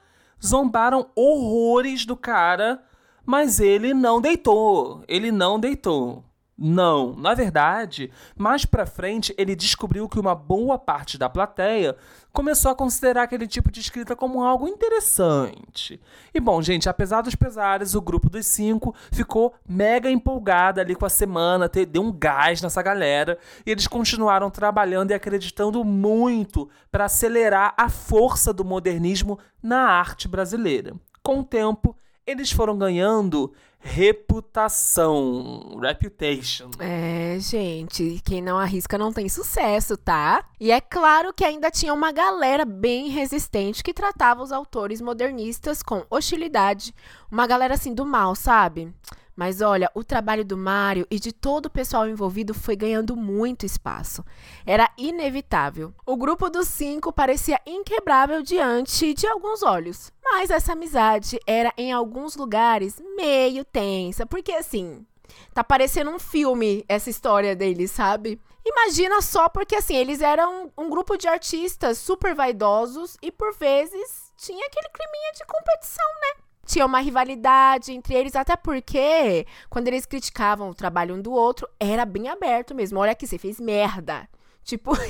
Zombaram 0.44 1.08
horrores 1.14 2.04
do 2.04 2.16
cara, 2.16 2.82
mas 3.24 3.60
ele 3.60 3.92
não 3.92 4.20
deitou. 4.20 5.02
Ele 5.08 5.30
não 5.32 5.58
deitou. 5.58 6.24
Não, 6.60 7.14
na 7.14 7.34
verdade, 7.34 8.10
mais 8.36 8.64
pra 8.64 8.84
frente 8.84 9.32
ele 9.38 9.54
descobriu 9.54 10.08
que 10.08 10.18
uma 10.18 10.34
boa 10.34 10.76
parte 10.76 11.16
da 11.16 11.28
plateia 11.28 11.94
começou 12.32 12.72
a 12.72 12.74
considerar 12.74 13.22
aquele 13.22 13.46
tipo 13.46 13.70
de 13.70 13.78
escrita 13.78 14.16
como 14.16 14.42
algo 14.42 14.66
interessante. 14.66 16.00
E 16.34 16.40
bom, 16.40 16.60
gente, 16.60 16.88
apesar 16.88 17.22
dos 17.22 17.36
pesares, 17.36 17.94
o 17.94 18.00
grupo 18.00 18.28
dos 18.28 18.44
cinco 18.44 18.92
ficou 19.12 19.54
mega 19.68 20.10
empolgado 20.10 20.80
ali 20.80 20.96
com 20.96 21.06
a 21.06 21.08
semana, 21.08 21.68
deu 21.68 22.02
um 22.02 22.10
gás 22.10 22.60
nessa 22.60 22.82
galera 22.82 23.38
e 23.64 23.70
eles 23.70 23.86
continuaram 23.86 24.50
trabalhando 24.50 25.12
e 25.12 25.14
acreditando 25.14 25.84
muito 25.84 26.68
para 26.90 27.04
acelerar 27.04 27.72
a 27.76 27.88
força 27.88 28.52
do 28.52 28.64
modernismo 28.64 29.38
na 29.62 29.82
arte 29.82 30.26
brasileira. 30.26 30.96
Com 31.22 31.38
o 31.38 31.44
tempo, 31.44 31.96
eles 32.26 32.50
foram 32.50 32.76
ganhando 32.76 33.52
reputação, 33.80 35.78
reputation. 35.80 36.70
É, 36.78 37.38
gente, 37.38 38.20
quem 38.24 38.42
não 38.42 38.58
arrisca 38.58 38.98
não 38.98 39.12
tem 39.12 39.28
sucesso, 39.28 39.96
tá? 39.96 40.44
E 40.60 40.70
é 40.70 40.80
claro 40.80 41.32
que 41.32 41.44
ainda 41.44 41.70
tinha 41.70 41.94
uma 41.94 42.12
galera 42.12 42.64
bem 42.64 43.08
resistente 43.08 43.82
que 43.82 43.94
tratava 43.94 44.42
os 44.42 44.52
autores 44.52 45.00
modernistas 45.00 45.82
com 45.82 46.04
hostilidade, 46.10 46.94
uma 47.30 47.46
galera 47.46 47.74
assim 47.74 47.94
do 47.94 48.04
mal, 48.04 48.34
sabe? 48.34 48.92
Mas 49.38 49.60
olha, 49.60 49.88
o 49.94 50.02
trabalho 50.02 50.44
do 50.44 50.56
Mário 50.56 51.06
e 51.08 51.20
de 51.20 51.30
todo 51.30 51.66
o 51.66 51.70
pessoal 51.70 52.08
envolvido 52.08 52.52
foi 52.52 52.74
ganhando 52.74 53.14
muito 53.14 53.64
espaço. 53.64 54.24
Era 54.66 54.90
inevitável. 54.98 55.94
O 56.04 56.16
grupo 56.16 56.50
dos 56.50 56.66
cinco 56.66 57.12
parecia 57.12 57.60
inquebrável 57.64 58.42
diante 58.42 59.14
de 59.14 59.28
alguns 59.28 59.62
olhos. 59.62 60.12
Mas 60.24 60.50
essa 60.50 60.72
amizade 60.72 61.38
era, 61.46 61.72
em 61.78 61.92
alguns 61.92 62.34
lugares, 62.34 63.00
meio 63.14 63.64
tensa. 63.64 64.26
Porque 64.26 64.50
assim, 64.50 65.06
Tá 65.54 65.62
parecendo 65.62 66.10
um 66.10 66.18
filme 66.18 66.84
essa 66.88 67.08
história 67.08 67.54
deles, 67.54 67.92
sabe? 67.92 68.40
Imagina 68.64 69.22
só 69.22 69.48
porque 69.48 69.76
assim, 69.76 69.94
eles 69.94 70.20
eram 70.20 70.72
um 70.76 70.90
grupo 70.90 71.16
de 71.16 71.28
artistas 71.28 71.98
super 71.98 72.34
vaidosos 72.34 73.16
e 73.22 73.30
por 73.30 73.54
vezes 73.54 74.32
tinha 74.36 74.66
aquele 74.66 74.88
climinha 74.88 75.32
de 75.36 75.44
competição, 75.44 76.06
né? 76.22 76.47
Tinha 76.68 76.84
uma 76.84 77.00
rivalidade 77.00 77.92
entre 77.92 78.14
eles, 78.14 78.36
até 78.36 78.54
porque 78.54 79.46
quando 79.70 79.88
eles 79.88 80.04
criticavam 80.04 80.68
o 80.68 80.74
trabalho 80.74 81.14
um 81.14 81.22
do 81.22 81.32
outro, 81.32 81.66
era 81.80 82.04
bem 82.04 82.28
aberto 82.28 82.74
mesmo. 82.74 83.00
Olha 83.00 83.12
aqui, 83.12 83.26
você 83.26 83.38
fez 83.38 83.58
merda. 83.58 84.28
Tipo, 84.62 84.92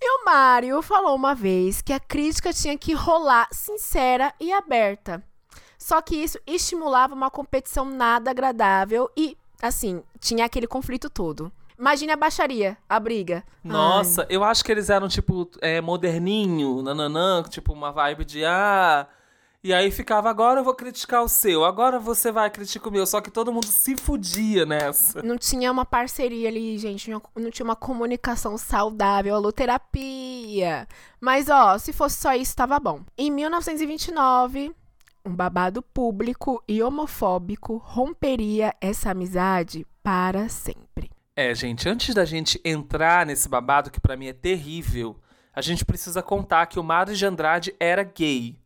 E 0.00 0.10
o 0.10 0.24
Mário 0.24 0.80
falou 0.80 1.14
uma 1.14 1.34
vez 1.34 1.82
que 1.82 1.92
a 1.92 2.00
crítica 2.00 2.50
tinha 2.50 2.78
que 2.78 2.94
rolar 2.94 3.46
sincera 3.52 4.32
e 4.40 4.50
aberta. 4.50 5.22
Só 5.76 6.00
que 6.00 6.16
isso 6.16 6.38
estimulava 6.46 7.14
uma 7.14 7.30
competição 7.30 7.84
nada 7.84 8.30
agradável 8.30 9.10
e, 9.14 9.36
assim, 9.60 10.02
tinha 10.18 10.46
aquele 10.46 10.66
conflito 10.66 11.10
todo. 11.10 11.52
Imagine 11.78 12.12
a 12.12 12.16
baixaria, 12.16 12.76
a 12.88 12.98
briga. 12.98 13.44
Nossa, 13.62 14.26
eu 14.28 14.42
acho 14.42 14.64
que 14.64 14.72
eles 14.72 14.90
eram 14.90 15.06
tipo 15.06 15.48
é, 15.60 15.80
moderninho, 15.80 16.82
nananã, 16.82 17.42
tipo 17.44 17.72
uma 17.72 17.92
vibe 17.92 18.24
de 18.24 18.44
ah. 18.44 19.06
E 19.62 19.72
aí 19.72 19.90
ficava, 19.90 20.30
agora 20.30 20.60
eu 20.60 20.64
vou 20.64 20.74
criticar 20.74 21.22
o 21.22 21.28
seu, 21.28 21.64
agora 21.64 21.98
você 21.98 22.32
vai 22.32 22.48
criticar 22.48 22.88
o 22.88 22.92
meu. 22.92 23.06
Só 23.06 23.20
que 23.20 23.30
todo 23.30 23.52
mundo 23.52 23.66
se 23.66 23.96
fudia 23.96 24.64
nessa. 24.66 25.20
Ai, 25.20 25.26
não 25.26 25.36
tinha 25.36 25.70
uma 25.70 25.84
parceria 25.84 26.48
ali, 26.48 26.78
gente. 26.78 27.10
Não 27.10 27.22
não 27.36 27.50
tinha 27.50 27.64
uma 27.64 27.76
comunicação 27.76 28.58
saudável, 28.58 29.34
alô, 29.34 29.52
terapia. 29.52 30.86
Mas, 31.20 31.48
ó, 31.48 31.78
se 31.78 31.92
fosse 31.92 32.20
só 32.20 32.34
isso, 32.34 32.56
tava 32.56 32.78
bom. 32.80 33.02
Em 33.16 33.30
1929, 33.30 34.72
um 35.24 35.34
babado 35.34 35.82
público 35.82 36.62
e 36.66 36.82
homofóbico 36.82 37.76
romperia 37.84 38.74
essa 38.80 39.10
amizade 39.10 39.86
para 40.02 40.48
sempre. 40.48 41.10
É, 41.40 41.54
gente, 41.54 41.88
antes 41.88 42.12
da 42.16 42.24
gente 42.24 42.60
entrar 42.64 43.24
nesse 43.24 43.48
babado 43.48 43.92
que 43.92 44.00
pra 44.00 44.16
mim 44.16 44.26
é 44.26 44.32
terrível, 44.32 45.16
a 45.54 45.60
gente 45.60 45.84
precisa 45.84 46.20
contar 46.20 46.66
que 46.66 46.80
o 46.80 46.82
Mário 46.82 47.14
de 47.14 47.24
Andrade 47.24 47.72
era 47.78 48.02
gay. 48.02 48.58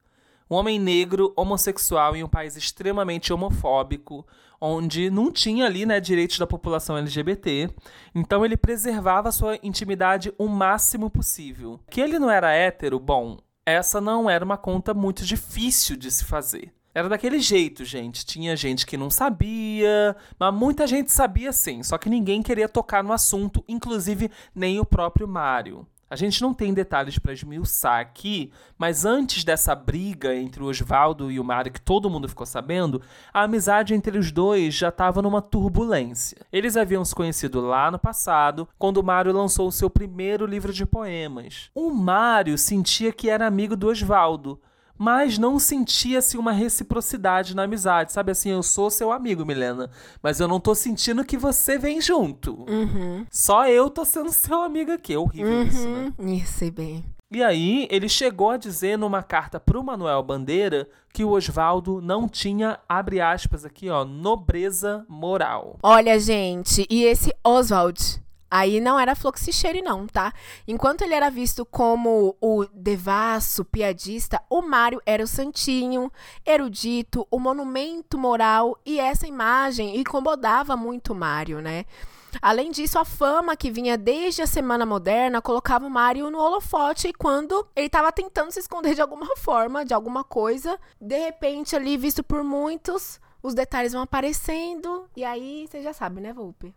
Um 0.50 0.54
homem 0.54 0.78
negro, 0.80 1.35
homossexual 1.37 2.16
em 2.16 2.24
um 2.24 2.28
país 2.28 2.56
extremamente 2.56 3.30
homofóbico, 3.30 4.26
onde 4.58 5.11
não 5.11 5.30
tinha 5.30 5.66
ali, 5.66 5.85
né, 5.85 6.00
direitos 6.00 6.38
da 6.38 6.46
população 6.46 6.96
LGBT. 6.96 7.68
Então 8.14 8.42
ele 8.42 8.56
preservava 8.56 9.30
sua 9.30 9.58
intimidade 9.62 10.32
o 10.38 10.48
máximo 10.48 11.11
possível. 11.11 11.78
Que 11.90 12.00
ele 12.00 12.18
não 12.18 12.30
era 12.30 12.54
hétero, 12.54 12.98
bom, 12.98 13.37
essa 13.66 14.00
não 14.00 14.30
era 14.30 14.42
uma 14.42 14.56
conta 14.56 14.94
muito 14.94 15.26
difícil 15.26 15.94
de 15.94 16.11
se 16.11 16.24
fazer. 16.24 16.72
Era 16.94 17.09
daquele 17.09 17.40
jeito, 17.40 17.85
gente. 17.85 18.24
Tinha 18.26 18.55
gente 18.55 18.85
que 18.87 18.96
não 18.96 19.11
sabia, 19.11 20.14
mas 20.38 20.55
muita 20.55 20.87
gente 20.87 21.11
sabia 21.11 21.52
sim, 21.52 21.83
só 21.83 21.96
que 21.96 22.11
ninguém 22.11 22.42
queria 22.42 22.68
tocar 22.68 23.02
no 23.02 23.12
assunto, 23.12 23.64
inclusive 23.66 24.31
nem 24.55 24.78
o 24.78 24.85
próprio 24.85 25.26
Mário. 25.26 25.87
A 26.12 26.16
gente 26.16 26.42
não 26.42 26.52
tem 26.52 26.74
detalhes 26.74 27.18
para 27.18 27.33
esmiuçar 27.33 27.98
aqui, 27.98 28.52
mas 28.76 29.07
antes 29.07 29.44
dessa 29.44 29.74
briga 29.74 30.37
entre 30.37 30.62
o 30.62 30.66
Oswaldo 30.66 31.31
e 31.31 31.40
o 31.40 31.44
Mário, 31.44 31.72
que 31.72 31.81
todo 31.81 32.11
mundo 32.11 32.28
ficou 32.28 32.44
sabendo, 32.44 33.00
a 33.33 33.44
amizade 33.44 33.94
entre 33.94 34.18
os 34.18 34.31
dois 34.31 34.74
já 34.74 34.90
estava 34.90 35.22
numa 35.22 35.40
turbulência. 35.40 36.37
Eles 36.52 36.76
haviam 36.76 37.02
se 37.02 37.14
conhecido 37.14 37.62
lá 37.62 37.90
no 37.90 37.98
passado, 37.98 38.68
quando 38.78 38.98
o 38.98 39.02
Mário 39.02 39.33
lançou 39.33 39.66
o 39.66 39.72
seu 39.72 39.88
primeiro 39.88 40.44
livro 40.44 40.70
de 40.70 40.85
poemas. 40.85 41.70
O 41.74 41.88
Mário 41.90 42.59
sentia 42.59 43.11
que 43.11 43.31
era 43.31 43.46
amigo 43.46 43.74
do 43.74 43.88
Oswaldo, 43.88 44.61
mas 45.03 45.37
não 45.37 45.59
sentia-se 45.59 46.38
uma 46.38 46.53
reciprocidade 46.53 47.57
na 47.57 47.65
amizade. 47.65 48.12
Sabe 48.12 48.31
assim, 48.31 48.51
eu 48.51 48.62
sou 48.62 48.88
seu 48.88 49.11
amigo, 49.11 49.45
Milena, 49.45 49.91
mas 50.23 50.38
eu 50.38 50.47
não 50.47 50.61
tô 50.61 50.77
sentindo 50.77 51.25
que 51.25 51.37
você 51.37 51.77
vem 51.77 52.01
junto. 52.01 52.65
Uhum. 52.71 53.27
Só 53.29 53.67
eu 53.67 53.91
tô 53.91 54.05
sendo 54.05 54.31
seu 54.31 54.62
amigo 54.62 54.93
aqui. 54.93 55.15
É 55.15 55.19
horrível 55.19 55.65
isso, 55.65 55.88
né? 55.88 56.12
Uhum. 56.17 56.35
Isso, 56.35 56.53
sei 56.53 56.71
bem. 56.71 57.05
E 57.33 57.43
aí, 57.43 57.88
ele 57.91 58.09
chegou 58.09 58.51
a 58.51 58.57
dizer 58.57 58.97
numa 58.97 59.25
carta 59.25 59.59
pro 59.59 59.83
Manuel 59.83 60.23
Bandeira 60.23 60.88
que 61.12 61.25
o 61.25 61.31
Oswaldo 61.31 62.01
não 62.01 62.29
tinha, 62.29 62.79
abre 62.88 63.21
aspas 63.21 63.65
aqui, 63.65 63.91
ó, 63.91 64.05
nobreza 64.05 65.05
moral. 65.09 65.79
Olha, 65.83 66.17
gente, 66.21 66.87
e 66.88 67.03
esse 67.03 67.35
Oswald 67.43 68.21
aí 68.53 68.81
não 68.81 69.01
era 69.01 69.15
fluxicheire 69.15 69.81
não, 69.81 70.07
tá? 70.07 70.31
Enquanto 70.69 71.01
ele 71.01 71.15
era 71.15 71.31
visto 71.31 71.65
como 71.65 72.37
o 72.38 72.67
devasso, 72.75 73.65
piadista, 73.65 74.43
o 74.51 74.61
Mário 74.61 75.01
era 75.07 75.25
o 75.25 75.27
santinho, 75.27 76.12
erudito, 76.45 77.27
o 77.31 77.41
monumento 77.41 78.19
moral 78.19 78.79
e 78.85 79.01
essa 79.01 79.27
imagem 79.27 79.97
incomodava 79.97 80.77
muito 80.77 81.15
o 81.15 81.17
Mário, 81.17 81.62
né? 81.62 81.87
Além 82.43 82.71
disso, 82.71 82.99
a 82.99 83.07
fama 83.07 83.57
que 83.57 83.71
vinha 83.71 83.97
desde 83.97 84.43
a 84.43 84.47
Semana 84.47 84.85
Moderna 84.85 85.41
colocava 85.41 85.87
o 85.87 85.91
Mário 85.91 86.31
no 86.31 86.38
holofote 86.38 87.11
quando 87.15 87.67
ele 87.75 87.87
estava 87.87 88.12
tentando 88.12 88.53
se 88.53 88.61
esconder 88.61 88.95
de 88.95 89.01
alguma 89.01 89.35
forma, 89.37 89.83
de 89.83 89.95
alguma 89.95 90.23
coisa, 90.23 90.79
de 91.01 91.17
repente 91.17 91.75
ali 91.75 91.97
visto 91.97 92.23
por 92.23 92.45
muitos, 92.45 93.19
os 93.43 93.55
detalhes 93.55 93.95
vão 93.95 94.03
aparecendo 94.03 95.09
e 95.17 95.25
aí 95.25 95.67
você 95.67 95.81
já 95.81 95.95
sabe, 95.95 96.21
né, 96.21 96.35
Volpe? 96.35 96.75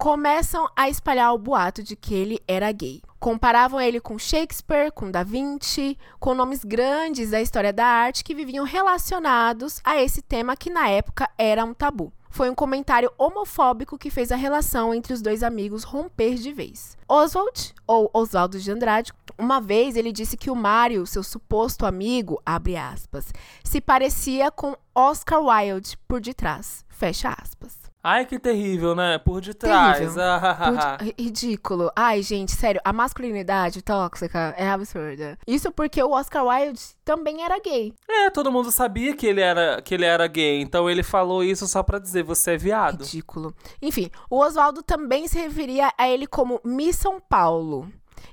Começam 0.00 0.66
a 0.74 0.88
espalhar 0.88 1.34
o 1.34 1.38
boato 1.38 1.82
de 1.82 1.94
que 1.94 2.14
ele 2.14 2.40
era 2.48 2.72
gay. 2.72 3.02
Comparavam 3.18 3.78
ele 3.78 4.00
com 4.00 4.18
Shakespeare, 4.18 4.90
com 4.90 5.10
Da 5.10 5.22
Vinci, 5.22 5.98
com 6.18 6.32
nomes 6.32 6.64
grandes 6.64 7.32
da 7.32 7.42
história 7.42 7.70
da 7.70 7.84
arte 7.84 8.24
que 8.24 8.34
viviam 8.34 8.64
relacionados 8.64 9.78
a 9.84 10.00
esse 10.00 10.22
tema 10.22 10.56
que 10.56 10.70
na 10.70 10.88
época 10.88 11.28
era 11.36 11.66
um 11.66 11.74
tabu 11.74 12.10
foi 12.32 12.48
um 12.48 12.54
comentário 12.54 13.12
homofóbico 13.18 13.98
que 13.98 14.08
fez 14.08 14.30
a 14.30 14.36
relação 14.36 14.94
entre 14.94 15.12
os 15.12 15.20
dois 15.20 15.42
amigos 15.42 15.82
romper 15.82 16.36
de 16.36 16.52
vez. 16.52 16.96
Oswald, 17.08 17.74
ou 17.88 18.08
Oswaldo 18.14 18.58
de 18.60 18.70
Andrade, 18.70 19.12
uma 19.36 19.60
vez 19.60 19.96
ele 19.96 20.12
disse 20.12 20.36
que 20.36 20.48
o 20.48 20.54
Mário, 20.54 21.04
seu 21.06 21.24
suposto 21.24 21.84
amigo, 21.84 22.40
abre 22.46 22.76
aspas, 22.76 23.32
se 23.64 23.80
parecia 23.80 24.48
com 24.48 24.76
Oscar 24.94 25.42
Wilde 25.42 25.98
por 26.06 26.20
detrás, 26.20 26.84
fecha 26.88 27.34
aspas. 27.36 27.79
Ai, 28.02 28.24
que 28.24 28.38
terrível, 28.38 28.94
né? 28.94 29.18
Por 29.18 29.42
detrás. 29.42 30.16
Ah, 30.16 30.98
Por 30.98 31.04
de... 31.04 31.14
Ridículo. 31.22 31.90
Ai, 31.94 32.22
gente, 32.22 32.52
sério, 32.52 32.80
a 32.82 32.92
masculinidade 32.92 33.82
tóxica 33.82 34.54
é 34.56 34.70
absurda. 34.70 35.38
Isso 35.46 35.70
porque 35.70 36.02
o 36.02 36.12
Oscar 36.12 36.46
Wilde 36.46 36.80
também 37.04 37.44
era 37.44 37.58
gay. 37.60 37.92
É, 38.08 38.30
todo 38.30 38.50
mundo 38.50 38.72
sabia 38.72 39.14
que 39.14 39.26
ele 39.26 39.42
era, 39.42 39.82
que 39.82 39.94
ele 39.94 40.06
era 40.06 40.26
gay, 40.26 40.62
então 40.62 40.88
ele 40.88 41.02
falou 41.02 41.44
isso 41.44 41.66
só 41.66 41.82
pra 41.82 41.98
dizer 41.98 42.22
você 42.22 42.52
é 42.52 42.56
viado. 42.56 43.04
Ridículo. 43.04 43.54
Enfim, 43.82 44.10
o 44.30 44.38
Oswaldo 44.38 44.82
também 44.82 45.28
se 45.28 45.38
referia 45.38 45.92
a 45.98 46.08
ele 46.08 46.26
como 46.26 46.60
Miss 46.64 46.96
São 46.96 47.20
Paulo. 47.20 47.86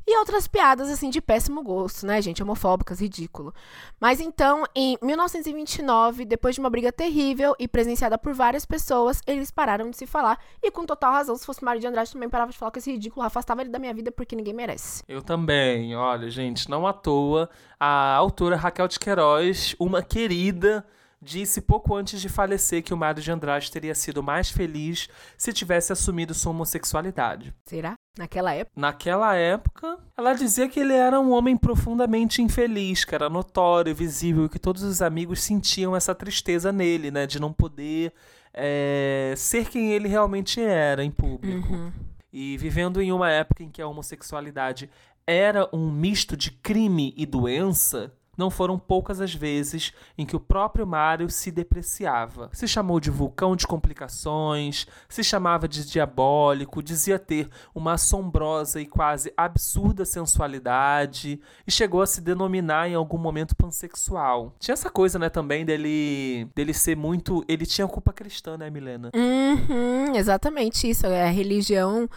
E 0.05 0.17
outras 0.19 0.47
piadas, 0.47 0.89
assim, 0.89 1.09
de 1.09 1.21
péssimo 1.21 1.63
gosto, 1.63 2.05
né, 2.05 2.21
gente? 2.21 2.41
Homofóbicas, 2.41 2.99
ridículo. 2.99 3.53
Mas 3.99 4.19
então, 4.19 4.63
em 4.75 4.97
1929, 5.01 6.25
depois 6.25 6.55
de 6.55 6.61
uma 6.61 6.69
briga 6.69 6.91
terrível 6.91 7.55
e 7.59 7.67
presenciada 7.67 8.17
por 8.17 8.33
várias 8.33 8.65
pessoas, 8.65 9.21
eles 9.27 9.51
pararam 9.51 9.89
de 9.89 9.97
se 9.97 10.05
falar. 10.05 10.39
E 10.61 10.71
com 10.71 10.85
total 10.85 11.13
razão, 11.13 11.35
se 11.35 11.45
fosse 11.45 11.63
Mário 11.63 11.81
de 11.81 11.87
Andrade, 11.87 12.11
também 12.11 12.29
parava 12.29 12.51
de 12.51 12.57
falar 12.57 12.71
com 12.71 12.79
esse 12.79 12.91
ridículo, 12.91 13.25
afastava 13.25 13.61
ele 13.61 13.69
da 13.69 13.79
minha 13.79 13.93
vida 13.93 14.11
porque 14.11 14.35
ninguém 14.35 14.53
merece. 14.53 15.03
Eu 15.07 15.21
também. 15.21 15.95
Olha, 15.95 16.29
gente, 16.29 16.69
não 16.69 16.87
à 16.87 16.93
toa, 16.93 17.49
a 17.79 18.13
autora 18.15 18.55
Raquel 18.55 18.87
de 18.87 18.99
Queiroz, 18.99 19.75
uma 19.79 20.01
querida 20.01 20.85
disse 21.21 21.61
pouco 21.61 21.95
antes 21.95 22.21
de 22.21 22.29
falecer 22.29 22.83
que 22.83 22.93
o 22.93 22.97
Mário 22.97 23.21
de 23.21 23.31
Andrade 23.31 23.71
teria 23.71 23.95
sido 23.95 24.21
mais 24.21 24.49
feliz 24.49 25.09
se 25.37 25.51
tivesse 25.51 25.91
assumido 25.91 26.33
sua 26.33 26.51
homossexualidade. 26.51 27.53
Será? 27.65 27.95
Naquela 28.17 28.53
época? 28.53 28.79
Naquela 28.79 29.35
época, 29.35 29.97
ela 30.17 30.33
dizia 30.33 30.67
que 30.67 30.79
ele 30.79 30.93
era 30.93 31.19
um 31.19 31.31
homem 31.31 31.55
profundamente 31.55 32.41
infeliz, 32.41 33.05
que 33.05 33.13
era 33.13 33.29
notório, 33.29 33.93
visível, 33.93 34.49
que 34.49 34.59
todos 34.59 34.83
os 34.83 35.01
amigos 35.01 35.41
sentiam 35.43 35.95
essa 35.95 36.15
tristeza 36.15 36.71
nele, 36.71 37.11
né? 37.11 37.27
De 37.27 37.39
não 37.39 37.53
poder 37.53 38.13
é, 38.53 39.33
ser 39.37 39.69
quem 39.69 39.93
ele 39.93 40.07
realmente 40.07 40.59
era 40.59 41.03
em 41.03 41.11
público. 41.11 41.73
Uhum. 41.73 41.91
E 42.33 42.57
vivendo 42.57 43.01
em 43.01 43.11
uma 43.11 43.29
época 43.29 43.63
em 43.63 43.69
que 43.69 43.81
a 43.81 43.87
homossexualidade 43.87 44.89
era 45.25 45.69
um 45.73 45.91
misto 45.91 46.37
de 46.37 46.51
crime 46.51 47.13
e 47.17 47.25
doença, 47.25 48.13
não 48.37 48.49
foram 48.49 48.77
poucas 48.77 49.19
as 49.19 49.33
vezes 49.33 49.93
em 50.17 50.25
que 50.25 50.35
o 50.35 50.39
próprio 50.39 50.85
Mário 50.85 51.29
se 51.29 51.51
depreciava. 51.51 52.49
Se 52.53 52.67
chamou 52.67 52.99
de 52.99 53.09
vulcão 53.09 53.55
de 53.55 53.65
complicações, 53.65 54.85
se 55.09 55.23
chamava 55.23 55.67
de 55.67 55.85
diabólico, 55.89 56.83
dizia 56.83 57.17
ter 57.17 57.49
uma 57.73 57.93
assombrosa 57.93 58.79
e 58.79 58.85
quase 58.85 59.33
absurda 59.35 60.05
sensualidade 60.05 61.39
e 61.65 61.71
chegou 61.71 62.01
a 62.01 62.07
se 62.07 62.21
denominar 62.21 62.89
em 62.89 62.93
algum 62.93 63.17
momento 63.17 63.55
pansexual. 63.55 64.53
Tinha 64.59 64.73
essa 64.73 64.89
coisa, 64.89 65.17
né, 65.17 65.29
também 65.29 65.65
dele 65.65 66.47
dele 66.55 66.73
ser 66.73 66.95
muito, 66.95 67.43
ele 67.47 67.65
tinha 67.65 67.87
culpa 67.87 68.13
cristã, 68.13 68.57
né, 68.57 68.69
Milena? 68.69 69.11
Uhum, 69.15 70.15
exatamente 70.15 70.89
isso, 70.89 71.05
é 71.07 71.23
a 71.23 71.31
religião 71.31 72.09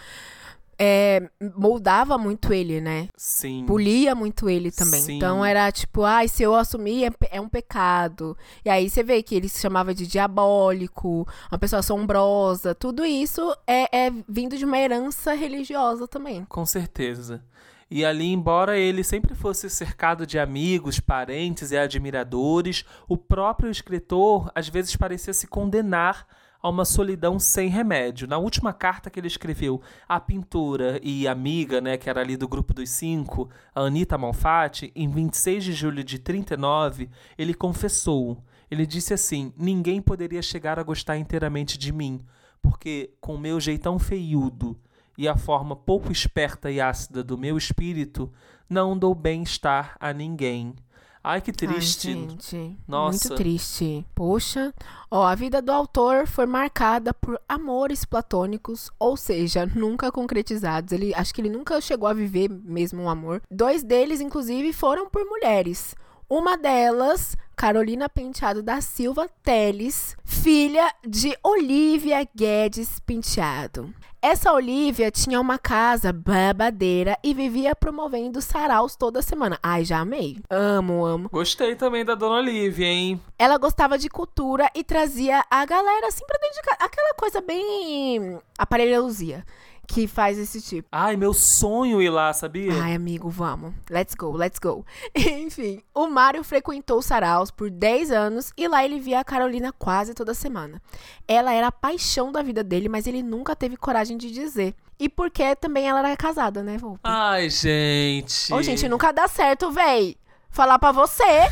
é, 0.83 1.29
moldava 1.59 2.17
muito 2.17 2.55
ele, 2.55 2.81
né? 2.81 3.09
Sim. 3.15 3.67
Polia 3.67 4.15
muito 4.15 4.49
ele 4.49 4.73
também. 4.73 5.03
Sim. 5.03 5.17
Então 5.19 5.45
era 5.45 5.71
tipo, 5.71 6.05
ai, 6.05 6.25
ah, 6.25 6.29
se 6.29 6.43
eu 6.43 6.55
assumir 6.55 7.05
é, 7.05 7.11
é, 7.33 7.39
um 7.39 7.51
pecado. 7.51 8.35
E 8.65 8.71
aí 8.71 8.89
você 8.89 9.03
vê 9.03 9.23
que 9.23 9.35
ele 9.35 9.47
se 9.47 9.61
chamava 9.61 9.95
de 9.95 10.07
diabólico, 10.07 11.29
uma 11.53 11.59
pessoa 11.59 11.81
assombrosa. 11.81 12.75
Tudo 12.75 13.05
isso 13.05 13.55
é, 13.67 14.07
é 14.07 14.13
vindo 14.27 14.57
de 14.57 14.65
uma 14.65 14.79
herança 14.79 15.35
religiosa 15.35 16.09
também. 16.09 16.47
Com 16.47 16.65
certeza. 16.65 17.45
E 17.91 18.03
ali, 18.03 18.33
embora 18.33 18.79
ele 18.79 19.05
sempre 19.05 19.35
fosse 19.35 19.69
cercado 19.69 20.27
de 20.27 20.39
amigos, 20.39 20.99
parentes 20.99 21.73
e 21.73 21.77
admiradores, 21.77 22.87
o 23.07 23.19
próprio 23.19 23.71
escritor 23.71 24.51
às 24.55 24.69
vezes 24.69 24.97
parecia 24.97 25.35
se 25.35 25.47
condenar 25.47 26.27
a 26.63 26.69
uma 26.69 26.85
solidão 26.85 27.39
sem 27.39 27.69
remédio. 27.69 28.29
Na 28.29 28.39
última 28.39 28.73
carta 28.73 29.11
que 29.11 29.19
ele 29.19 29.27
escreveu 29.27 29.81
à 30.09 30.21
pintora 30.21 31.01
e 31.03 31.27
amiga, 31.27 31.81
né, 31.81 31.97
que 31.97 32.11
era 32.11 32.21
ali 32.21 32.37
do 32.37 32.49
grupo 32.49 32.75
dos 32.75 32.91
cinco, 32.91 33.49
a 33.75 33.81
Anita 33.81 34.19
Malfatti, 34.19 34.93
em 34.95 35.09
26 35.09 35.65
de 35.65 35.73
julho 35.73 36.05
de 36.05 36.19
39, 36.19 37.09
ele 37.39 37.55
confessou. 37.55 38.43
Ele 38.71 38.87
disse 38.87 39.15
assim: 39.15 39.53
Ninguém 39.57 40.01
poderia 40.01 40.43
chegar 40.43 40.79
a 40.79 40.83
gostar 40.83 41.17
inteiramente 41.17 41.79
de 41.79 41.93
mim, 41.93 42.21
porque 42.63 43.15
com 43.21 43.37
meu 43.37 43.59
jeitão 43.59 43.99
feiudo 43.99 44.79
e 45.21 45.29
a 45.29 45.37
forma 45.37 45.77
pouco 45.77 46.11
esperta 46.11 46.71
e 46.71 46.81
ácida 46.81 47.23
do 47.23 47.37
meu 47.37 47.59
espírito, 47.59 48.33
não 48.69 48.97
dou 48.97 49.15
bem-estar 49.15 49.97
a 50.01 50.13
ninguém. 50.13 50.75
Ai, 51.23 51.41
que 51.41 51.53
triste. 51.53 52.09
Ai, 52.09 52.15
gente, 52.15 52.79
Nossa. 52.89 53.29
Muito 53.29 53.43
triste. 53.43 54.07
Poxa. 54.15 54.73
Ó, 55.11 55.23
a 55.23 55.35
vida 55.35 55.61
do 55.61 55.71
autor 55.71 56.27
foi 56.27 56.47
marcada 56.47 57.13
por 57.13 57.39
amores 57.47 58.05
platônicos, 58.07 58.91
ou 58.99 59.17
seja, 59.17 59.67
nunca 59.77 60.11
concretizados. 60.11 60.93
Ele, 60.93 61.15
acho 61.15 61.35
que 61.35 61.41
ele 61.43 61.51
nunca 61.51 61.81
chegou 61.81 62.09
a 62.09 62.15
viver 62.15 62.49
mesmo 62.49 63.03
um 63.03 63.11
amor. 63.11 63.43
Dois 63.51 63.83
deles, 63.83 64.21
inclusive, 64.21 64.73
foram 64.73 65.11
por 65.11 65.25
mulheres. 65.27 65.95
Uma 66.33 66.57
delas, 66.57 67.37
Carolina 67.57 68.09
Penteado 68.09 68.63
da 68.63 68.81
Silva 68.81 69.29
Teles, 69.43 70.17
filha 70.25 70.95
de 71.05 71.37
Olivia 71.43 72.25
Guedes 72.33 73.01
Penteado. 73.01 73.93
Essa 74.23 74.53
Olivia 74.53 75.11
tinha 75.11 75.41
uma 75.41 75.59
casa 75.59 76.13
babadeira 76.13 77.19
e 77.25 77.35
vivia 77.35 77.75
promovendo 77.75 78.41
saraus 78.41 78.95
toda 78.95 79.23
semana. 79.23 79.59
Ai, 79.61 79.85
já 79.85 79.99
amei. 79.99 80.39
Amo, 80.49 81.05
amo. 81.05 81.29
Gostei 81.31 81.75
também 81.75 82.05
da 82.05 82.15
dona 82.15 82.37
Olivia, 82.37 82.87
hein? 82.87 83.21
Ela 83.37 83.59
gostava 83.59 83.99
de 83.99 84.09
cultura 84.09 84.71
e 84.73 84.85
trazia 84.85 85.45
a 85.51 85.65
galera 85.65 86.07
assim 86.07 86.25
pra 86.25 86.39
dentro 86.39 86.63
de 86.63 86.63
casa. 86.63 86.85
Aquela 86.85 87.15
coisa 87.15 87.41
bem 87.41 88.39
aparelhosia 88.57 89.45
que 89.91 90.07
faz 90.07 90.39
esse 90.39 90.61
tipo. 90.61 90.89
Ai, 90.93 91.17
meu 91.17 91.35
sonho 91.35 92.01
ir 92.01 92.11
lá, 92.11 92.33
sabia? 92.33 92.73
Ai, 92.81 92.95
amigo, 92.95 93.29
vamos. 93.29 93.75
Let's 93.91 94.15
go, 94.15 94.31
let's 94.31 94.59
go. 94.61 94.87
Enfim, 95.15 95.83
o 95.93 96.07
Mário 96.07 96.45
frequentou 96.45 97.03
Saraus 97.03 97.51
por 97.51 97.69
10 97.69 98.13
anos 98.13 98.53
e 98.57 98.69
lá 98.69 98.85
ele 98.85 99.01
via 99.01 99.19
a 99.19 99.25
Carolina 99.25 99.73
quase 99.73 100.15
toda 100.15 100.33
semana. 100.33 100.81
Ela 101.27 101.53
era 101.53 101.67
a 101.67 101.73
paixão 101.73 102.31
da 102.31 102.41
vida 102.41 102.63
dele, 102.63 102.89
mas 102.89 103.09
ele 103.09 103.21
nunca 103.21 103.57
teve 103.57 103.77
coragem 103.77 104.17
de 104.17 104.31
dizer. 104.31 104.77
E 104.99 105.09
porque 105.09 105.57
também 105.57 105.89
ela 105.89 105.99
era 106.01 106.17
casada, 106.17 106.63
né, 106.63 106.79
Volpe? 106.79 107.01
Ai, 107.03 107.51
gente. 107.51 108.53
Ô, 108.53 108.63
gente, 108.63 108.89
nunca 108.89 109.13
dá 109.13 109.27
certo, 109.27 109.73
véi. 109.73 110.17
Falar 110.51 110.79
pra 110.79 110.93
você. 110.93 111.51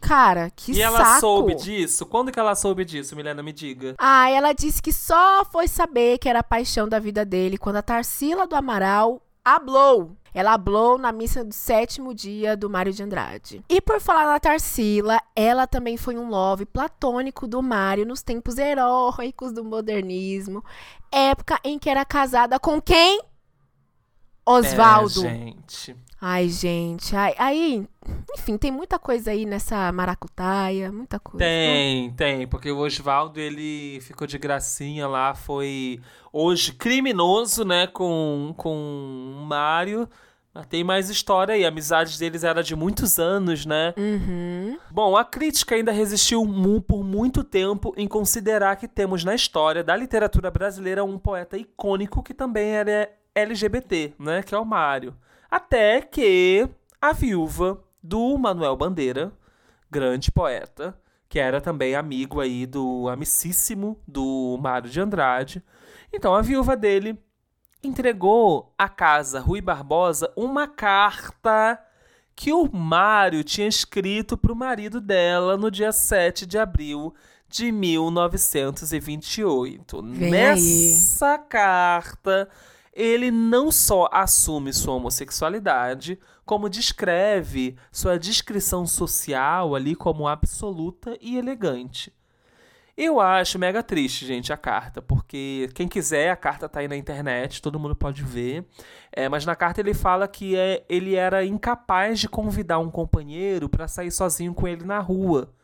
Cara, 0.00 0.50
que 0.50 0.72
saco. 0.72 0.78
E 0.78 0.82
ela 0.82 1.20
soube 1.20 1.54
disso? 1.54 2.06
Quando 2.06 2.30
que 2.30 2.38
ela 2.38 2.54
soube 2.54 2.84
disso, 2.84 3.16
Milena? 3.16 3.42
Me 3.42 3.52
diga. 3.52 3.94
Ah, 3.98 4.30
ela 4.30 4.52
disse 4.52 4.80
que 4.80 4.92
só 4.92 5.44
foi 5.44 5.66
saber 5.68 6.18
que 6.18 6.28
era 6.28 6.38
a 6.40 6.44
paixão 6.44 6.88
da 6.88 6.98
vida 6.98 7.24
dele 7.24 7.58
quando 7.58 7.76
a 7.76 7.82
Tarsila 7.82 8.46
do 8.46 8.54
Amaral 8.54 9.20
hablou. 9.44 10.16
Ela 10.32 10.52
hablou 10.52 10.98
na 10.98 11.10
missa 11.10 11.44
do 11.44 11.52
sétimo 11.52 12.14
dia 12.14 12.56
do 12.56 12.70
Mário 12.70 12.92
de 12.92 13.02
Andrade. 13.02 13.64
E 13.68 13.80
por 13.80 14.00
falar 14.00 14.26
na 14.26 14.38
Tarsila, 14.38 15.20
ela 15.34 15.66
também 15.66 15.96
foi 15.96 16.16
um 16.16 16.28
love 16.28 16.64
platônico 16.64 17.46
do 17.46 17.62
Mário 17.62 18.06
nos 18.06 18.22
tempos 18.22 18.58
heróicos 18.58 19.52
do 19.52 19.64
modernismo. 19.64 20.62
Época 21.10 21.58
em 21.64 21.78
que 21.78 21.90
era 21.90 22.04
casada 22.04 22.60
com 22.60 22.80
quem? 22.80 23.20
Osvaldo. 24.46 25.26
É, 25.26 25.30
gente. 25.30 25.96
Ai, 26.20 26.48
gente. 26.48 27.14
Ai, 27.14 27.34
aí, 27.38 27.88
enfim, 28.34 28.58
tem 28.58 28.70
muita 28.70 28.98
coisa 28.98 29.30
aí 29.30 29.46
nessa 29.46 29.90
maracutaia, 29.92 30.92
muita 30.92 31.18
coisa. 31.18 31.38
Tem, 31.38 32.10
tem, 32.12 32.46
porque 32.46 32.70
o 32.70 32.78
Oswaldo, 32.78 33.40
ele 33.40 34.00
ficou 34.02 34.26
de 34.26 34.38
gracinha 34.38 35.06
lá, 35.08 35.34
foi 35.34 36.00
hoje 36.32 36.72
criminoso, 36.72 37.64
né, 37.64 37.86
com, 37.86 38.54
com 38.56 39.36
o 39.40 39.46
Mário. 39.46 40.08
Mas 40.52 40.66
tem 40.66 40.82
mais 40.82 41.08
história 41.08 41.54
aí, 41.54 41.64
a 41.64 41.68
amizade 41.68 42.18
deles 42.18 42.42
era 42.42 42.62
de 42.62 42.74
muitos 42.74 43.18
anos, 43.18 43.64
né? 43.64 43.94
Uhum. 43.96 44.78
Bom, 44.90 45.16
a 45.16 45.24
crítica 45.24 45.74
ainda 45.74 45.92
resistiu 45.92 46.42
por 46.86 47.04
muito 47.04 47.44
tempo 47.44 47.94
em 47.96 48.08
considerar 48.08 48.76
que 48.76 48.88
temos 48.88 49.24
na 49.24 49.34
história 49.34 49.84
da 49.84 49.94
literatura 49.94 50.50
brasileira 50.50 51.04
um 51.04 51.18
poeta 51.18 51.56
icônico 51.56 52.22
que 52.22 52.34
também 52.34 52.70
era 52.70 53.10
LGBT, 53.34 54.14
né, 54.18 54.42
que 54.42 54.54
é 54.54 54.58
o 54.58 54.64
Mário. 54.64 55.14
Até 55.50 56.00
que 56.00 56.68
a 57.00 57.12
viúva 57.12 57.80
do 58.08 58.38
Manuel 58.38 58.74
Bandeira, 58.74 59.30
grande 59.90 60.32
poeta, 60.32 60.98
que 61.28 61.38
era 61.38 61.60
também 61.60 61.94
amigo 61.94 62.40
aí 62.40 62.64
do 62.64 63.06
amicíssimo 63.06 64.00
do 64.08 64.58
Mário 64.62 64.88
de 64.88 64.98
Andrade. 64.98 65.62
Então 66.10 66.34
a 66.34 66.40
viúva 66.40 66.74
dele 66.74 67.18
entregou 67.82 68.72
à 68.78 68.88
casa 68.88 69.40
Rui 69.40 69.60
Barbosa 69.60 70.32
uma 70.34 70.66
carta 70.66 71.78
que 72.34 72.50
o 72.50 72.74
Mário 72.74 73.44
tinha 73.44 73.68
escrito 73.68 74.38
para 74.38 74.52
o 74.52 74.56
marido 74.56 75.02
dela 75.02 75.58
no 75.58 75.70
dia 75.70 75.92
7 75.92 76.46
de 76.46 76.56
abril 76.56 77.14
de 77.46 77.70
1928. 77.70 80.02
Vem 80.02 80.30
Nessa 80.30 81.36
carta, 81.36 82.48
ele 82.98 83.30
não 83.30 83.70
só 83.70 84.08
assume 84.10 84.72
sua 84.72 84.94
homossexualidade, 84.94 86.18
como 86.44 86.68
descreve 86.68 87.76
sua 87.92 88.18
descrição 88.18 88.84
social 88.88 89.76
ali 89.76 89.94
como 89.94 90.26
absoluta 90.26 91.16
e 91.20 91.38
elegante. 91.38 92.12
Eu 92.96 93.20
acho 93.20 93.56
mega 93.56 93.80
triste, 93.80 94.26
gente, 94.26 94.52
a 94.52 94.56
carta, 94.56 95.00
porque 95.00 95.70
quem 95.72 95.86
quiser, 95.86 96.32
a 96.32 96.36
carta 96.36 96.68
tá 96.68 96.80
aí 96.80 96.88
na 96.88 96.96
internet, 96.96 97.62
todo 97.62 97.78
mundo 97.78 97.94
pode 97.94 98.24
ver. 98.24 98.64
É, 99.12 99.28
mas 99.28 99.46
na 99.46 99.54
carta 99.54 99.80
ele 99.80 99.94
fala 99.94 100.26
que 100.26 100.56
é, 100.56 100.84
ele 100.88 101.14
era 101.14 101.44
incapaz 101.44 102.18
de 102.18 102.28
convidar 102.28 102.80
um 102.80 102.90
companheiro 102.90 103.68
para 103.68 103.86
sair 103.86 104.10
sozinho 104.10 104.52
com 104.52 104.66
ele 104.66 104.84
na 104.84 104.98
rua. 104.98 105.54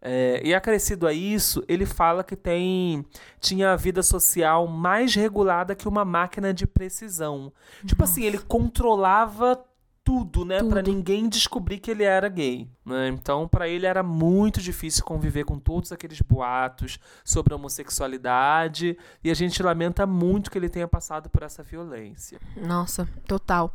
É, 0.00 0.40
e 0.44 0.54
acrescido 0.54 1.06
a 1.06 1.12
isso, 1.12 1.62
ele 1.66 1.84
fala 1.84 2.22
que 2.22 2.36
tem 2.36 3.04
tinha 3.40 3.72
a 3.72 3.76
vida 3.76 4.02
social 4.02 4.66
mais 4.68 5.14
regulada 5.14 5.74
que 5.74 5.88
uma 5.88 6.04
máquina 6.04 6.54
de 6.54 6.66
precisão. 6.66 7.52
Tipo 7.84 8.04
assim, 8.04 8.22
ele 8.22 8.38
controlava 8.38 9.60
tudo, 10.04 10.42
né. 10.42 10.62
Pra 10.62 10.80
ninguém 10.80 11.28
descobrir 11.28 11.78
que 11.78 11.90
ele 11.90 12.02
era 12.04 12.30
gay, 12.30 12.66
né? 12.86 13.08
Então, 13.08 13.46
pra 13.46 13.68
ele 13.68 13.84
era 13.84 14.02
muito 14.02 14.58
difícil 14.58 15.04
conviver 15.04 15.44
com 15.44 15.58
todos 15.58 15.92
aqueles 15.92 16.20
boatos 16.22 16.98
sobre 17.22 17.52
a 17.52 17.56
homossexualidade, 17.56 18.96
e 19.22 19.30
a 19.30 19.34
gente 19.34 19.62
lamenta 19.62 20.06
muito 20.06 20.50
que 20.50 20.56
ele 20.56 20.70
tenha 20.70 20.88
passado 20.88 21.28
por 21.28 21.42
essa 21.42 21.62
violência. 21.62 22.40
Nossa, 22.56 23.06
total. 23.26 23.74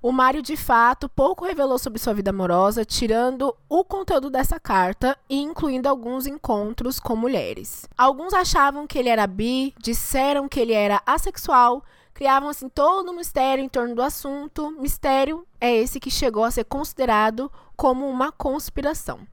O 0.00 0.12
Mário, 0.12 0.40
de 0.40 0.56
fato, 0.56 1.08
pouco 1.08 1.44
revelou 1.44 1.76
sobre 1.76 1.98
sua 1.98 2.14
vida 2.14 2.30
amorosa, 2.30 2.84
tirando 2.84 3.52
o 3.68 3.82
conteúdo 3.82 4.30
dessa 4.30 4.60
carta 4.60 5.18
e 5.28 5.40
incluindo 5.40 5.88
alguns 5.88 6.24
encontros 6.24 7.00
com 7.00 7.16
mulheres. 7.16 7.84
Alguns 7.98 8.32
achavam 8.32 8.86
que 8.86 8.96
ele 8.96 9.08
era 9.08 9.26
bi, 9.26 9.74
disseram 9.76 10.48
que 10.48 10.60
ele 10.60 10.72
era 10.72 11.02
assexual, 11.04 11.82
criavam 12.14 12.48
assim 12.48 12.68
todo 12.68 13.10
um 13.10 13.16
mistério 13.16 13.64
em 13.64 13.68
torno 13.68 13.96
do 13.96 14.02
assunto. 14.02 14.70
Mistério 14.78 15.44
é 15.60 15.74
esse 15.74 15.98
que 15.98 16.12
chegou 16.12 16.44
a 16.44 16.50
ser 16.52 16.64
considerado 16.64 17.50
como 17.76 18.08
uma 18.08 18.30
conspiração. 18.30 19.26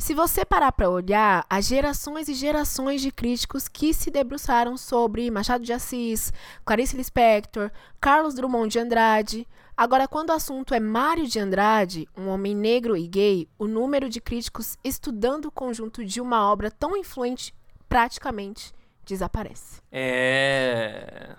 Se 0.00 0.14
você 0.14 0.46
parar 0.46 0.72
para 0.72 0.88
olhar, 0.88 1.44
há 1.48 1.60
gerações 1.60 2.26
e 2.26 2.32
gerações 2.32 3.02
de 3.02 3.12
críticos 3.12 3.68
que 3.68 3.92
se 3.92 4.10
debruçaram 4.10 4.78
sobre 4.78 5.30
Machado 5.30 5.62
de 5.62 5.74
Assis, 5.74 6.32
Clarice 6.64 6.96
Lispector, 6.96 7.70
Carlos 8.00 8.32
Drummond 8.32 8.72
de 8.72 8.78
Andrade. 8.78 9.46
Agora, 9.80 10.06
quando 10.06 10.28
o 10.28 10.34
assunto 10.34 10.74
é 10.74 10.78
Mário 10.78 11.26
de 11.26 11.38
Andrade, 11.38 12.06
um 12.14 12.28
homem 12.28 12.54
negro 12.54 12.98
e 12.98 13.08
gay, 13.08 13.48
o 13.58 13.66
número 13.66 14.10
de 14.10 14.20
críticos 14.20 14.76
estudando 14.84 15.46
o 15.46 15.50
conjunto 15.50 16.04
de 16.04 16.20
uma 16.20 16.52
obra 16.52 16.70
tão 16.70 16.94
influente 16.94 17.54
praticamente 17.88 18.74
desaparece. 19.06 19.80
É. 19.90 21.34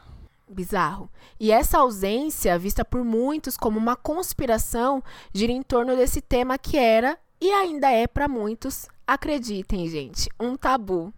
Bizarro. 0.49 1.08
E 1.39 1.51
essa 1.51 1.77
ausência, 1.77 2.58
vista 2.58 2.84
por 2.84 3.04
muitos 3.04 3.56
como 3.56 3.77
uma 3.77 3.95
conspiração, 3.95 5.04
gira 5.32 5.51
em 5.51 5.62
torno 5.62 5.95
desse 5.95 6.19
tema 6.19 6.58
que 6.58 6.80
era 6.80 7.19
e 7.39 7.51
ainda 7.51 7.91
é 7.91 8.08
para 8.08 8.27
muitos, 8.27 8.88
acreditem, 9.06 9.88
gente, 9.88 10.27
um 10.39 10.58
tabu. 10.58 11.13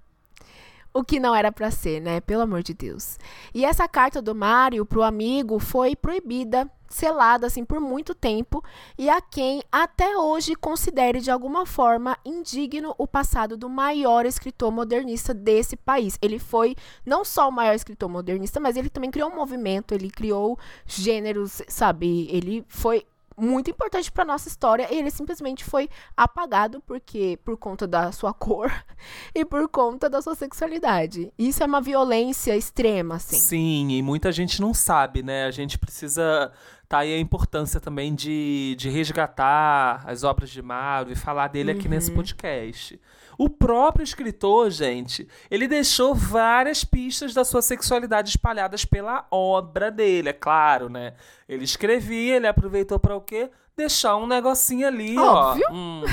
O 0.93 1.05
que 1.05 1.21
não 1.21 1.33
era 1.33 1.53
para 1.53 1.71
ser, 1.71 2.01
né? 2.01 2.19
Pelo 2.19 2.41
amor 2.41 2.61
de 2.63 2.73
Deus. 2.73 3.17
E 3.53 3.63
essa 3.63 3.87
carta 3.87 4.21
do 4.21 4.35
Mário 4.35 4.85
pro 4.85 5.01
amigo 5.01 5.57
foi 5.57 5.95
proibida, 5.95 6.69
selada 6.93 7.47
assim 7.47 7.65
por 7.65 7.79
muito 7.79 8.13
tempo, 8.15 8.63
e 8.97 9.09
a 9.09 9.19
quem 9.19 9.63
até 9.71 10.15
hoje 10.17 10.55
considere 10.55 11.19
de 11.19 11.31
alguma 11.31 11.65
forma 11.65 12.17
indigno 12.23 12.93
o 12.97 13.07
passado 13.07 13.57
do 13.57 13.69
maior 13.69 14.25
escritor 14.25 14.71
modernista 14.71 15.33
desse 15.33 15.75
país. 15.75 16.17
Ele 16.21 16.39
foi 16.39 16.75
não 17.05 17.25
só 17.25 17.49
o 17.49 17.51
maior 17.51 17.73
escritor 17.73 18.09
modernista, 18.09 18.59
mas 18.59 18.77
ele 18.77 18.89
também 18.89 19.11
criou 19.11 19.29
um 19.29 19.35
movimento, 19.35 19.93
ele 19.93 20.09
criou 20.09 20.57
gêneros, 20.85 21.61
sabe? 21.67 22.27
Ele 22.29 22.63
foi 22.67 23.05
muito 23.37 23.69
importante 23.69 24.11
para 24.11 24.25
nossa 24.25 24.47
história 24.47 24.87
e 24.91 24.97
ele 24.97 25.11
simplesmente 25.11 25.63
foi 25.63 25.89
apagado 26.15 26.81
porque 26.81 27.39
por 27.43 27.57
conta 27.57 27.87
da 27.87 28.11
sua 28.11 28.33
cor 28.33 28.71
e 29.33 29.43
por 29.43 29.67
conta 29.67 30.09
da 30.09 30.21
sua 30.21 30.35
sexualidade. 30.35 31.33
Isso 31.37 31.63
é 31.63 31.65
uma 31.65 31.81
violência 31.81 32.55
extrema, 32.55 33.15
assim. 33.15 33.37
Sim, 33.37 33.89
e 33.89 34.01
muita 34.01 34.31
gente 34.31 34.61
não 34.61 34.73
sabe, 34.73 35.23
né? 35.23 35.45
A 35.45 35.51
gente 35.51 35.77
precisa. 35.77 36.51
Tá 36.93 36.99
aí 36.99 37.11
a 37.11 37.19
importância 37.19 37.79
também 37.79 38.13
de, 38.13 38.75
de 38.77 38.87
resgatar 38.87 40.03
as 40.05 40.23
obras 40.23 40.51
de 40.51 40.61
Mário 40.61 41.11
e 41.11 41.15
falar 41.15 41.47
dele 41.47 41.71
aqui 41.71 41.89
nesse 41.89 42.11
podcast. 42.11 43.01
O 43.35 43.49
próprio 43.49 44.03
escritor, 44.03 44.69
gente, 44.69 45.27
ele 45.49 45.67
deixou 45.67 46.13
várias 46.13 46.83
pistas 46.83 47.33
da 47.33 47.43
sua 47.43 47.63
sexualidade 47.63 48.29
espalhadas 48.29 48.85
pela 48.85 49.25
obra 49.31 49.89
dele, 49.89 50.29
é 50.29 50.33
claro, 50.33 50.87
né? 50.87 51.15
Ele 51.49 51.63
escrevia, 51.63 52.35
ele 52.35 52.45
aproveitou 52.45 52.99
para 52.99 53.15
o 53.15 53.21
quê? 53.21 53.49
Deixar 53.75 54.15
um 54.17 54.27
negocinho 54.27 54.85
ali, 54.85 55.17
Óbvio. 55.17 55.65
ó. 55.71 55.73
Hum. 55.73 56.03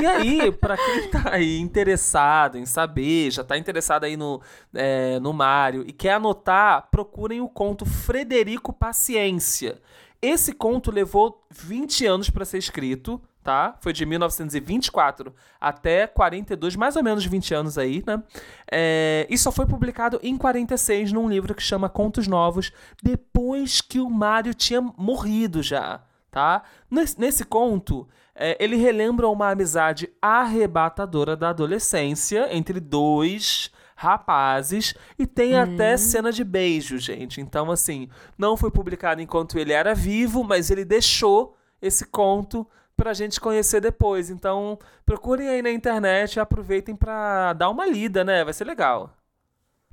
E 0.00 0.06
aí, 0.06 0.52
pra 0.52 0.76
quem 0.76 1.08
tá 1.08 1.30
aí 1.32 1.58
interessado 1.58 2.58
em 2.58 2.66
saber, 2.66 3.30
já 3.30 3.42
tá 3.42 3.56
interessado 3.58 4.04
aí 4.04 4.16
no, 4.16 4.40
é, 4.74 5.18
no 5.20 5.32
Mário 5.32 5.84
e 5.86 5.92
quer 5.92 6.14
anotar, 6.14 6.88
procurem 6.90 7.40
o 7.40 7.48
conto 7.48 7.84
Frederico 7.84 8.72
Paciência. 8.72 9.80
Esse 10.20 10.52
conto 10.52 10.90
levou 10.90 11.46
20 11.50 12.06
anos 12.06 12.30
para 12.30 12.44
ser 12.44 12.58
escrito, 12.58 13.20
tá? 13.46 13.76
Foi 13.80 13.92
de 13.92 14.04
1924 14.04 15.32
até 15.60 16.06
42, 16.06 16.74
mais 16.74 16.96
ou 16.96 17.02
menos 17.02 17.24
20 17.24 17.54
anos 17.54 17.78
aí, 17.78 18.02
né? 18.04 18.22
É, 18.70 19.26
e 19.30 19.38
só 19.38 19.52
foi 19.52 19.66
publicado 19.66 20.18
em 20.22 20.36
46 20.36 21.12
num 21.12 21.28
livro 21.28 21.54
que 21.54 21.62
chama 21.62 21.88
Contos 21.88 22.26
Novos, 22.26 22.72
depois 23.00 23.80
que 23.80 24.00
o 24.00 24.10
Mário 24.10 24.52
tinha 24.52 24.80
morrido 24.80 25.62
já, 25.62 26.00
tá? 26.30 26.62
Nesse, 26.90 27.20
nesse 27.20 27.44
conto, 27.44 28.08
é, 28.38 28.56
ele 28.62 28.76
relembra 28.76 29.28
uma 29.28 29.50
amizade 29.50 30.10
arrebatadora 30.20 31.34
da 31.34 31.48
adolescência 31.48 32.54
entre 32.54 32.78
dois 32.78 33.70
rapazes 33.96 34.94
e 35.18 35.26
tem 35.26 35.56
até 35.56 35.96
cena 35.96 36.30
de 36.30 36.44
beijo, 36.44 36.98
gente. 36.98 37.40
Então, 37.40 37.70
assim, 37.70 38.10
não 38.36 38.56
foi 38.56 38.70
publicado 38.70 39.22
enquanto 39.22 39.58
ele 39.58 39.72
era 39.72 39.94
vivo, 39.94 40.44
mas 40.44 40.70
ele 40.70 40.84
deixou 40.84 41.56
esse 41.80 42.04
conto 42.04 42.66
pra 42.94 43.14
gente 43.14 43.40
conhecer 43.40 43.80
depois. 43.80 44.28
Então, 44.28 44.78
procurem 45.04 45.48
aí 45.48 45.62
na 45.62 45.70
internet 45.70 46.34
e 46.34 46.40
aproveitem 46.40 46.94
pra 46.94 47.54
dar 47.54 47.70
uma 47.70 47.86
lida, 47.86 48.22
né? 48.22 48.44
Vai 48.44 48.52
ser 48.52 48.64
legal. 48.64 49.15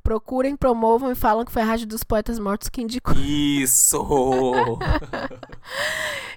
Procurem, 0.03 0.55
promovam 0.55 1.11
e 1.11 1.15
falam 1.15 1.45
que 1.45 1.51
foi 1.51 1.61
a 1.61 1.65
Rádio 1.65 1.87
dos 1.87 2.03
Poetas 2.03 2.37
Mortos 2.37 2.67
que 2.67 2.81
indicou. 2.81 3.15
Isso! 3.15 4.03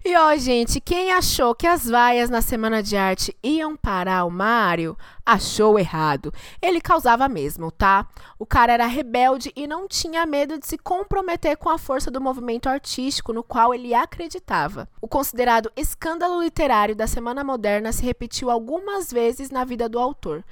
E 0.08 0.16
ó, 0.16 0.36
gente, 0.36 0.80
quem 0.80 1.10
achou 1.10 1.52
que 1.52 1.66
as 1.66 1.84
vaias 1.84 2.30
na 2.30 2.40
Semana 2.40 2.80
de 2.80 2.96
Arte 2.96 3.36
iam 3.42 3.76
parar 3.76 4.24
o 4.24 4.30
Mário, 4.30 4.96
achou 5.26 5.80
errado. 5.80 6.32
Ele 6.62 6.80
causava 6.80 7.28
mesmo, 7.28 7.72
tá? 7.72 8.06
O 8.38 8.46
cara 8.46 8.72
era 8.72 8.86
rebelde 8.86 9.50
e 9.56 9.66
não 9.66 9.88
tinha 9.88 10.24
medo 10.24 10.60
de 10.60 10.64
se 10.64 10.78
comprometer 10.78 11.56
com 11.56 11.68
a 11.68 11.76
força 11.76 12.08
do 12.08 12.20
movimento 12.20 12.68
artístico 12.68 13.32
no 13.32 13.42
qual 13.42 13.74
ele 13.74 13.94
acreditava. 13.94 14.88
O 15.00 15.08
considerado 15.08 15.72
escândalo 15.76 16.40
literário 16.40 16.94
da 16.94 17.08
Semana 17.08 17.42
Moderna 17.42 17.90
se 17.90 18.04
repetiu 18.04 18.48
algumas 18.48 19.12
vezes 19.12 19.50
na 19.50 19.64
vida 19.64 19.88
do 19.88 19.98
autor, 19.98 20.44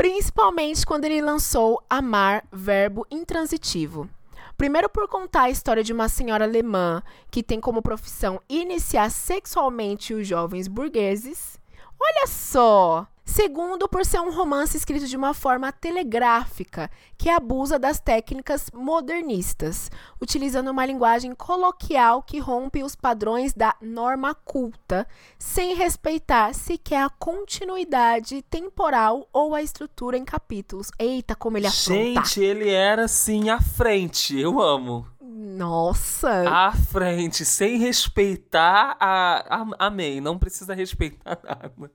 principalmente 0.00 0.86
quando 0.86 1.04
ele 1.04 1.20
lançou 1.20 1.84
Amar, 1.90 2.42
Verbo 2.50 3.06
Intransitivo. 3.10 4.08
Primeiro 4.56 4.88
por 4.88 5.06
contar 5.06 5.42
a 5.42 5.50
história 5.50 5.84
de 5.84 5.92
uma 5.92 6.08
senhora 6.08 6.46
alemã 6.46 7.02
que 7.30 7.42
tem 7.42 7.60
como 7.60 7.82
profissão 7.82 8.40
iniciar 8.48 9.10
sexualmente 9.10 10.14
os 10.14 10.26
jovens 10.26 10.68
burgueses. 10.68 11.60
Olha 12.00 12.26
só! 12.26 13.06
Segundo, 13.32 13.88
por 13.88 14.04
ser 14.04 14.18
um 14.18 14.32
romance 14.32 14.76
escrito 14.76 15.06
de 15.06 15.16
uma 15.16 15.32
forma 15.32 15.70
telegráfica, 15.70 16.90
que 17.16 17.30
abusa 17.30 17.78
das 17.78 18.00
técnicas 18.00 18.68
modernistas, 18.74 19.88
utilizando 20.20 20.72
uma 20.72 20.84
linguagem 20.84 21.32
coloquial 21.32 22.24
que 22.24 22.40
rompe 22.40 22.82
os 22.82 22.96
padrões 22.96 23.54
da 23.54 23.76
norma 23.80 24.34
culta, 24.34 25.06
sem 25.38 25.76
respeitar 25.76 26.52
sequer 26.52 27.04
a 27.04 27.08
continuidade 27.08 28.42
temporal 28.42 29.28
ou 29.32 29.54
a 29.54 29.62
estrutura 29.62 30.18
em 30.18 30.24
capítulos. 30.24 30.90
Eita, 30.98 31.36
como 31.36 31.56
ele 31.56 31.68
afronta! 31.68 32.24
gente, 32.24 32.40
ele 32.40 32.68
era 32.68 33.04
assim 33.04 33.48
à 33.48 33.60
frente. 33.60 34.36
Eu 34.36 34.60
amo. 34.60 35.06
Nossa! 35.20 36.50
À 36.50 36.72
frente, 36.72 37.44
sem 37.44 37.78
respeitar 37.78 38.96
a. 38.98 39.60
a 39.60 39.86
amei, 39.86 40.20
não 40.20 40.36
precisa 40.36 40.74
respeitar 40.74 41.38
nada. 41.44 41.92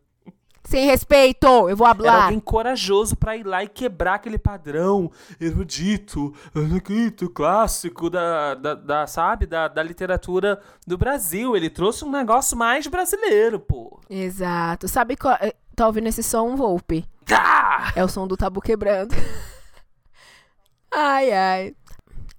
Sem 0.65 0.85
respeito, 0.85 1.45
eu 1.69 1.75
vou 1.77 1.85
Era 1.85 1.91
hablar. 1.91 2.23
alguém 2.23 2.39
corajoso 2.39 3.15
pra 3.15 3.37
ir 3.37 3.45
lá 3.45 3.63
e 3.63 3.67
quebrar 3.67 4.15
aquele 4.15 4.37
padrão 4.39 5.11
erudito, 5.39 6.33
erudito, 6.55 7.29
clássico 7.29 8.09
da, 8.09 8.55
da, 8.55 8.73
da, 8.73 9.07
sabe, 9.07 9.45
da, 9.45 9.67
da 9.67 9.83
literatura 9.83 10.59
do 10.85 10.97
Brasil. 10.97 11.55
Ele 11.55 11.69
trouxe 11.69 12.03
um 12.03 12.09
negócio 12.11 12.57
mais 12.57 12.87
brasileiro, 12.87 13.59
pô. 13.59 13.99
Exato. 14.09 14.87
Sabe 14.87 15.15
qual... 15.15 15.37
eh, 15.39 15.53
Tá 15.75 15.85
ouvindo 15.87 16.07
esse 16.07 16.23
som, 16.23 16.55
Volpe? 16.55 17.05
Tá! 17.25 17.91
É 17.95 18.03
o 18.03 18.07
som 18.07 18.25
do 18.25 18.37
tabu 18.37 18.61
quebrando. 18.61 19.13
ai, 20.89 21.31
ai. 21.31 21.75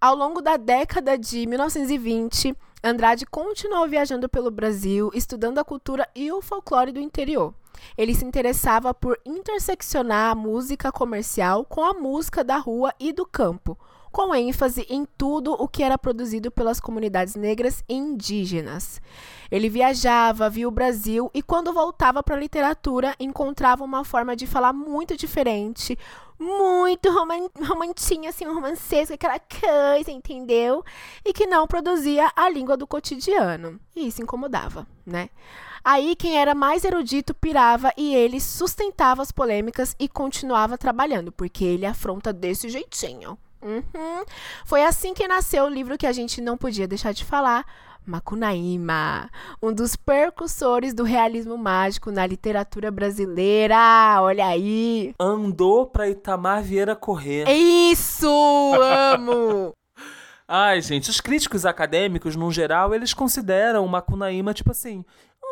Ao 0.00 0.14
longo 0.14 0.40
da 0.40 0.56
década 0.56 1.16
de 1.18 1.46
1920, 1.46 2.54
Andrade 2.82 3.26
continuou 3.26 3.88
viajando 3.88 4.28
pelo 4.28 4.50
Brasil, 4.50 5.10
estudando 5.14 5.58
a 5.58 5.64
cultura 5.64 6.08
e 6.14 6.30
o 6.32 6.40
folclore 6.40 6.92
do 6.92 7.00
interior. 7.00 7.52
Ele 7.96 8.14
se 8.14 8.24
interessava 8.24 8.92
por 8.92 9.18
interseccionar 9.24 10.30
a 10.32 10.34
música 10.34 10.92
comercial 10.92 11.64
com 11.64 11.84
a 11.84 11.94
música 11.94 12.42
da 12.42 12.56
rua 12.56 12.92
e 12.98 13.12
do 13.12 13.26
campo, 13.26 13.78
com 14.16 14.34
ênfase 14.34 14.86
em 14.88 15.06
tudo 15.18 15.52
o 15.52 15.68
que 15.68 15.82
era 15.82 15.98
produzido 15.98 16.50
pelas 16.50 16.80
comunidades 16.80 17.34
negras 17.34 17.84
e 17.86 17.94
indígenas. 17.94 19.00
Ele 19.50 19.68
viajava, 19.68 20.48
via 20.48 20.66
o 20.66 20.70
Brasil 20.70 21.30
e, 21.34 21.42
quando 21.42 21.72
voltava 21.72 22.22
para 22.22 22.34
a 22.34 22.40
literatura, 22.40 23.14
encontrava 23.20 23.84
uma 23.84 24.04
forma 24.04 24.34
de 24.34 24.46
falar 24.46 24.72
muito 24.72 25.16
diferente, 25.16 25.98
muito 26.38 27.10
roman 27.10 27.48
assim, 28.28 28.46
um 28.46 28.54
romancesco, 28.54 29.14
aquela 29.14 29.38
coisa, 29.38 30.10
entendeu? 30.10 30.84
E 31.24 31.32
que 31.32 31.46
não 31.46 31.66
produzia 31.66 32.30
a 32.36 32.48
língua 32.48 32.76
do 32.76 32.86
cotidiano. 32.86 33.80
E 33.94 34.08
isso 34.08 34.22
incomodava, 34.22 34.86
né? 35.04 35.30
Aí 35.84 36.16
quem 36.16 36.36
era 36.36 36.54
mais 36.54 36.84
erudito 36.84 37.32
pirava 37.32 37.92
e 37.96 38.14
ele 38.14 38.40
sustentava 38.40 39.22
as 39.22 39.30
polêmicas 39.30 39.94
e 40.00 40.08
continuava 40.08 40.76
trabalhando, 40.76 41.30
porque 41.30 41.64
ele 41.64 41.86
afronta 41.86 42.32
desse 42.32 42.68
jeitinho. 42.68 43.38
Uhum. 43.62 44.24
Foi 44.64 44.82
assim 44.82 45.14
que 45.14 45.26
nasceu 45.28 45.64
o 45.64 45.68
livro 45.68 45.96
que 45.96 46.06
a 46.06 46.12
gente 46.12 46.40
não 46.40 46.56
podia 46.56 46.88
deixar 46.88 47.12
de 47.12 47.24
falar, 47.24 47.64
Macunaíma, 48.06 49.28
um 49.60 49.72
dos 49.72 49.96
percussores 49.96 50.94
do 50.94 51.02
realismo 51.02 51.58
mágico 51.58 52.10
na 52.10 52.26
literatura 52.26 52.90
brasileira. 52.90 53.76
Olha 54.20 54.46
aí. 54.46 55.14
Andou 55.18 55.86
pra 55.86 56.08
Itamar 56.08 56.62
Vieira 56.62 56.94
correr. 56.94 57.48
Isso, 57.48 58.30
amo. 58.80 59.72
Ai, 60.48 60.80
gente, 60.80 61.10
os 61.10 61.20
críticos 61.20 61.66
acadêmicos, 61.66 62.36
no 62.36 62.52
geral, 62.52 62.94
eles 62.94 63.12
consideram 63.12 63.84
o 63.84 63.88
Macunaíma, 63.88 64.54
tipo 64.54 64.70
assim, 64.70 65.04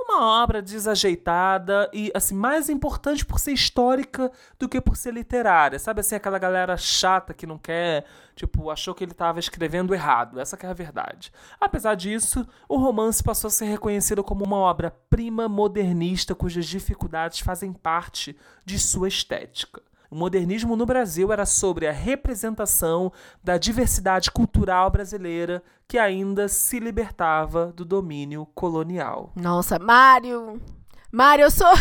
uma 0.05 0.43
obra 0.43 0.61
desajeitada 0.61 1.91
e, 1.93 2.11
assim, 2.15 2.35
mais 2.35 2.69
importante 2.69 3.25
por 3.25 3.39
ser 3.39 3.53
histórica 3.53 4.31
do 4.59 4.69
que 4.69 4.81
por 4.81 4.97
ser 4.97 5.13
literária. 5.13 5.79
Sabe, 5.79 6.01
assim, 6.01 6.15
aquela 6.15 6.39
galera 6.39 6.77
chata 6.77 7.33
que 7.33 7.47
não 7.47 7.59
quer, 7.59 8.05
tipo, 8.37 8.71
achou 8.71 8.95
que 8.95 9.03
ele 9.03 9.13
estava 9.13 9.39
escrevendo 9.41 9.95
errado. 9.95 10.39
Essa 10.39 10.59
é 10.61 10.67
a 10.67 10.73
verdade. 10.73 11.33
Apesar 11.61 11.95
disso, 11.95 12.47
o 12.69 12.77
romance 12.77 13.23
passou 13.23 13.49
a 13.49 13.51
ser 13.51 13.67
reconhecido 13.67 14.23
como 14.23 14.45
uma 14.45 14.59
obra-prima 14.59 15.49
modernista 15.49 16.35
cujas 16.35 16.67
dificuldades 16.67 17.41
fazem 17.41 17.73
parte 17.73 18.37
de 18.65 18.79
sua 18.79 19.09
estética. 19.09 19.83
O 20.15 20.17
modernismo 20.17 20.77
no 20.77 20.87
Brasil 20.87 21.33
era 21.33 21.45
sobre 21.45 21.89
a 21.89 21.93
representação 21.93 23.13
da 23.43 23.59
diversidade 23.59 24.31
cultural 24.31 24.89
brasileira 24.89 25.61
que 25.89 25.99
ainda 25.99 26.47
se 26.47 26.79
libertava 26.79 27.73
do 27.73 27.85
domínio 27.85 28.47
colonial. 28.55 29.33
Nossa, 29.35 29.77
Mário. 29.77 30.63
Mário, 31.11 31.43
eu 31.43 31.51
sou. 31.51 31.67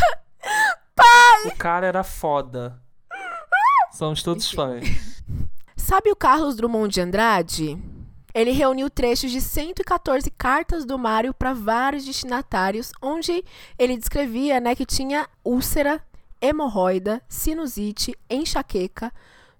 O 1.45 1.55
cara 1.57 1.86
era 1.86 2.03
foda. 2.03 2.81
Somos 3.91 4.23
todos 4.23 4.49
fãs. 4.51 5.21
Sabe 5.75 6.11
o 6.11 6.15
Carlos 6.15 6.55
Drummond 6.55 6.91
de 6.91 7.01
Andrade? 7.01 7.77
Ele 8.34 8.51
reuniu 8.51 8.89
trechos 8.89 9.31
de 9.31 9.41
114 9.41 10.29
cartas 10.31 10.86
do 10.86 10.97
Mário 10.97 11.34
para 11.34 11.53
vários 11.53 12.05
destinatários, 12.05 12.91
onde 13.01 13.43
ele 13.77 13.97
descrevia 13.97 14.59
né, 14.59 14.75
que 14.75 14.86
tinha 14.86 15.27
úlcera, 15.43 16.01
hemorroida, 16.44 17.22
sinusite, 17.30 18.14
enxaqueca, 18.30 19.14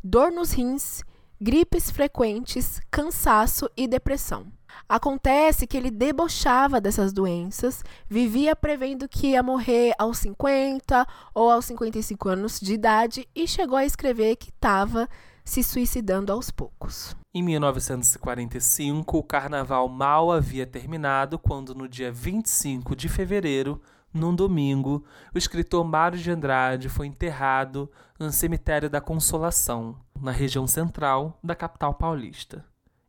dor 0.04 0.34
nos 0.34 0.52
rins, 0.52 1.02
gripes 1.40 1.90
frequentes, 1.90 2.82
cansaço 2.92 3.70
e 3.78 3.88
depressão. 3.88 4.52
Acontece 4.90 5.66
que 5.66 5.78
ele 5.78 5.90
debochava 5.90 6.82
dessas 6.82 7.14
doenças, 7.14 7.84
vivia 8.10 8.54
prevendo 8.54 9.08
que 9.08 9.28
ia 9.28 9.42
morrer 9.42 9.94
aos 9.98 10.18
50 10.18 11.08
ou 11.34 11.50
aos 11.50 11.66
55 11.66 12.28
anos 12.28 12.60
de 12.60 12.74
idade 12.74 13.30
e 13.34 13.48
chegou 13.48 13.78
a 13.78 13.86
escrever 13.86 14.36
que 14.36 14.50
estava 14.50 15.08
se 15.46 15.64
suicidando 15.64 16.34
aos 16.34 16.52
poucos. 16.52 17.16
Em 17.34 17.42
1945, 17.42 19.18
o 19.18 19.24
carnaval 19.24 19.88
mal 19.88 20.32
havia 20.32 20.66
terminado 20.66 21.40
quando, 21.40 21.74
no 21.74 21.88
dia 21.88 22.12
25 22.12 22.96
de 22.96 23.10
fevereiro, 23.10 23.82
num 24.14 24.36
domingo, 24.36 25.04
o 25.34 25.38
escritor 25.38 25.84
Mário 25.84 26.20
de 26.20 26.30
Andrade 26.30 26.88
foi 26.88 27.08
enterrado 27.08 27.90
no 28.20 28.32
cemitério 28.32 28.90
da 28.90 29.02
Consolação, 29.02 29.98
na 30.22 30.32
região 30.32 30.68
central 30.68 31.40
da 31.44 31.56
capital 31.56 31.96
paulista. 31.96 32.64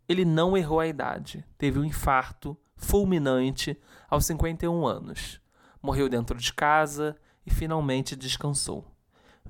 Ele 0.08 0.24
não 0.24 0.56
errou 0.56 0.80
a 0.80 0.86
idade, 0.86 1.44
teve 1.58 1.78
um 1.78 1.84
infarto 1.84 2.56
fulminante 2.74 3.78
aos 4.08 4.24
51 4.26 4.86
anos. 4.86 5.40
Morreu 5.82 6.08
dentro 6.08 6.38
de 6.38 6.52
casa 6.52 7.16
e 7.44 7.50
finalmente 7.50 8.16
descansou. 8.16 8.90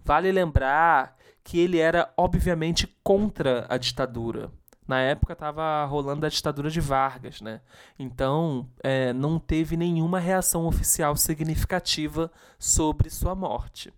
Vale 0.04 0.32
lembrar 0.32 1.16
que 1.44 1.58
ele 1.58 1.78
era 1.78 2.12
obviamente 2.16 2.86
contra 3.02 3.66
a 3.68 3.76
ditadura. 3.76 4.50
Na 4.86 5.00
época 5.00 5.32
estava 5.32 5.84
rolando 5.86 6.26
a 6.26 6.28
ditadura 6.28 6.70
de 6.70 6.80
Vargas, 6.80 7.40
né? 7.40 7.60
Então 7.98 8.68
é, 8.82 9.12
não 9.12 9.38
teve 9.38 9.76
nenhuma 9.76 10.18
reação 10.18 10.66
oficial 10.66 11.16
significativa 11.16 12.30
sobre 12.58 13.08
sua 13.08 13.34
morte. 13.34 13.92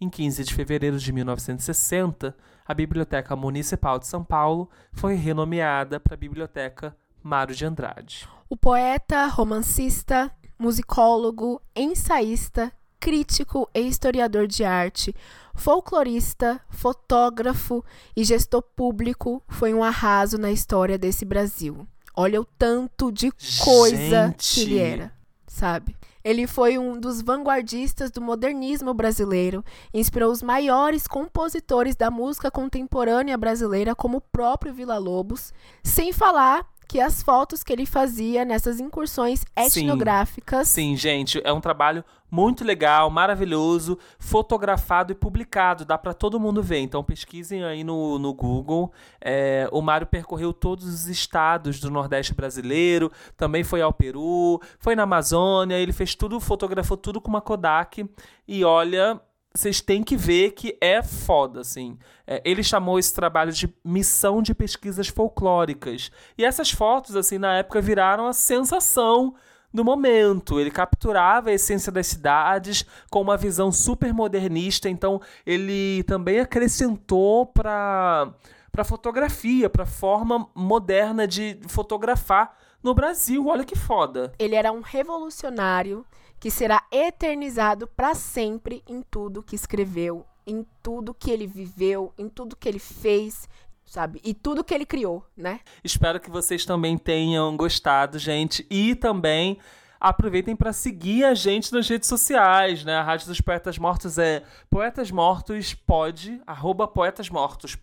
Em 0.00 0.08
15 0.08 0.44
de 0.44 0.54
fevereiro 0.54 0.98
de 0.98 1.12
1960, 1.12 2.36
a 2.64 2.74
Biblioteca 2.74 3.34
Municipal 3.34 3.98
de 3.98 4.06
São 4.06 4.22
Paulo 4.22 4.70
foi 4.92 5.14
renomeada 5.14 5.98
para 5.98 6.16
Biblioteca 6.16 6.94
Mário 7.22 7.54
de 7.54 7.64
Andrade. 7.64 8.28
O 8.48 8.56
poeta, 8.56 9.26
romancista, 9.26 10.30
musicólogo, 10.58 11.60
ensaísta, 11.74 12.72
crítico 13.00 13.68
e 13.74 13.80
historiador 13.80 14.46
de 14.46 14.64
arte, 14.64 15.14
folclorista, 15.54 16.60
fotógrafo 16.70 17.84
e 18.16 18.24
gestor 18.24 18.62
público, 18.62 19.42
foi 19.48 19.74
um 19.74 19.82
arraso 19.82 20.38
na 20.38 20.50
história 20.50 20.98
desse 20.98 21.24
Brasil. 21.24 21.86
Olha 22.14 22.40
o 22.40 22.44
tanto 22.44 23.12
de 23.12 23.30
coisa 23.62 24.34
que 24.36 24.60
ele 24.60 24.70
Gente. 24.70 24.78
era, 24.78 25.12
sabe? 25.46 25.96
Ele 26.24 26.46
foi 26.46 26.76
um 26.76 26.98
dos 26.98 27.22
vanguardistas 27.22 28.10
do 28.10 28.20
modernismo 28.20 28.92
brasileiro, 28.92 29.64
inspirou 29.94 30.30
os 30.30 30.42
maiores 30.42 31.06
compositores 31.06 31.96
da 31.96 32.10
música 32.10 32.50
contemporânea 32.50 33.36
brasileira, 33.38 33.94
como 33.94 34.18
o 34.18 34.20
próprio 34.20 34.74
Villa-Lobos, 34.74 35.52
sem 35.82 36.12
falar 36.12 36.68
que 36.88 36.98
as 36.98 37.22
fotos 37.22 37.62
que 37.62 37.72
ele 37.72 37.84
fazia 37.84 38.44
nessas 38.46 38.80
incursões 38.80 39.44
etnográficas 39.54 40.68
Sim, 40.68 40.96
gente, 40.96 41.40
é 41.44 41.52
um 41.52 41.60
trabalho 41.60 42.02
muito 42.30 42.64
legal, 42.64 43.10
maravilhoso, 43.10 43.98
fotografado 44.18 45.12
e 45.12 45.14
publicado, 45.14 45.84
dá 45.84 45.96
para 45.96 46.12
todo 46.12 46.40
mundo 46.40 46.62
ver. 46.62 46.78
Então 46.78 47.02
pesquisem 47.02 47.64
aí 47.64 47.82
no, 47.82 48.18
no 48.18 48.34
Google. 48.34 48.92
É, 49.20 49.68
o 49.72 49.80
Mário 49.80 50.06
percorreu 50.06 50.52
todos 50.52 50.86
os 50.86 51.06
estados 51.06 51.80
do 51.80 51.90
Nordeste 51.90 52.34
brasileiro, 52.34 53.10
também 53.36 53.64
foi 53.64 53.80
ao 53.80 53.92
Peru, 53.92 54.60
foi 54.78 54.94
na 54.94 55.04
Amazônia, 55.04 55.76
ele 55.76 55.92
fez 55.92 56.14
tudo, 56.14 56.38
fotografou 56.40 56.96
tudo 56.96 57.20
com 57.20 57.28
uma 57.28 57.40
Kodak. 57.40 58.08
E 58.46 58.64
olha, 58.64 59.20
vocês 59.58 59.80
têm 59.80 60.04
que 60.04 60.16
ver 60.16 60.52
que 60.52 60.76
é 60.80 61.02
foda, 61.02 61.60
assim. 61.60 61.98
É, 62.26 62.40
ele 62.44 62.62
chamou 62.62 62.98
esse 62.98 63.12
trabalho 63.12 63.52
de 63.52 63.72
missão 63.84 64.40
de 64.40 64.54
pesquisas 64.54 65.08
folclóricas. 65.08 66.12
E 66.36 66.44
essas 66.44 66.70
fotos, 66.70 67.16
assim, 67.16 67.38
na 67.38 67.56
época 67.58 67.80
viraram 67.80 68.26
a 68.26 68.32
sensação 68.32 69.34
do 69.74 69.84
momento. 69.84 70.60
Ele 70.60 70.70
capturava 70.70 71.50
a 71.50 71.52
essência 71.52 71.90
das 71.90 72.06
cidades 72.06 72.84
com 73.10 73.20
uma 73.20 73.36
visão 73.36 73.72
super 73.72 74.14
modernista. 74.14 74.88
Então, 74.88 75.20
ele 75.44 76.04
também 76.04 76.40
acrescentou 76.40 77.46
para 77.46 78.32
para 78.70 78.84
fotografia, 78.84 79.68
para 79.68 79.84
forma 79.84 80.48
moderna 80.54 81.26
de 81.26 81.58
fotografar 81.66 82.56
no 82.80 82.94
Brasil. 82.94 83.48
Olha 83.48 83.64
que 83.64 83.76
foda. 83.76 84.32
ele 84.38 84.54
era 84.54 84.70
um 84.70 84.82
revolucionário 84.82 86.06
que 86.40 86.50
será 86.50 86.84
eternizado 86.90 87.86
para 87.86 88.14
sempre 88.14 88.82
em 88.86 89.02
tudo 89.02 89.42
que 89.42 89.56
escreveu, 89.56 90.24
em 90.46 90.66
tudo 90.82 91.14
que 91.14 91.30
ele 91.30 91.46
viveu, 91.46 92.12
em 92.16 92.28
tudo 92.28 92.56
que 92.56 92.68
ele 92.68 92.78
fez, 92.78 93.48
sabe? 93.84 94.20
E 94.22 94.32
tudo 94.34 94.62
que 94.62 94.74
ele 94.74 94.86
criou, 94.86 95.24
né? 95.36 95.60
Espero 95.82 96.20
que 96.20 96.30
vocês 96.30 96.64
também 96.64 96.96
tenham 96.96 97.56
gostado, 97.56 98.18
gente. 98.18 98.66
E 98.70 98.94
também 98.94 99.58
aproveitem 100.00 100.54
para 100.54 100.72
seguir 100.72 101.24
a 101.24 101.34
gente 101.34 101.72
nas 101.72 101.88
redes 101.88 102.08
sociais, 102.08 102.84
né? 102.84 102.96
A 102.96 103.02
Rádio 103.02 103.26
dos 103.26 103.40
Poetas 103.40 103.78
Mortos 103.78 104.18
é 104.18 104.42
Poetas 104.70 105.10
Mortos 105.10 105.74
pode, 105.74 106.40
arroba 106.46 106.86
Poetas 106.86 107.28
Mortos 107.28 107.76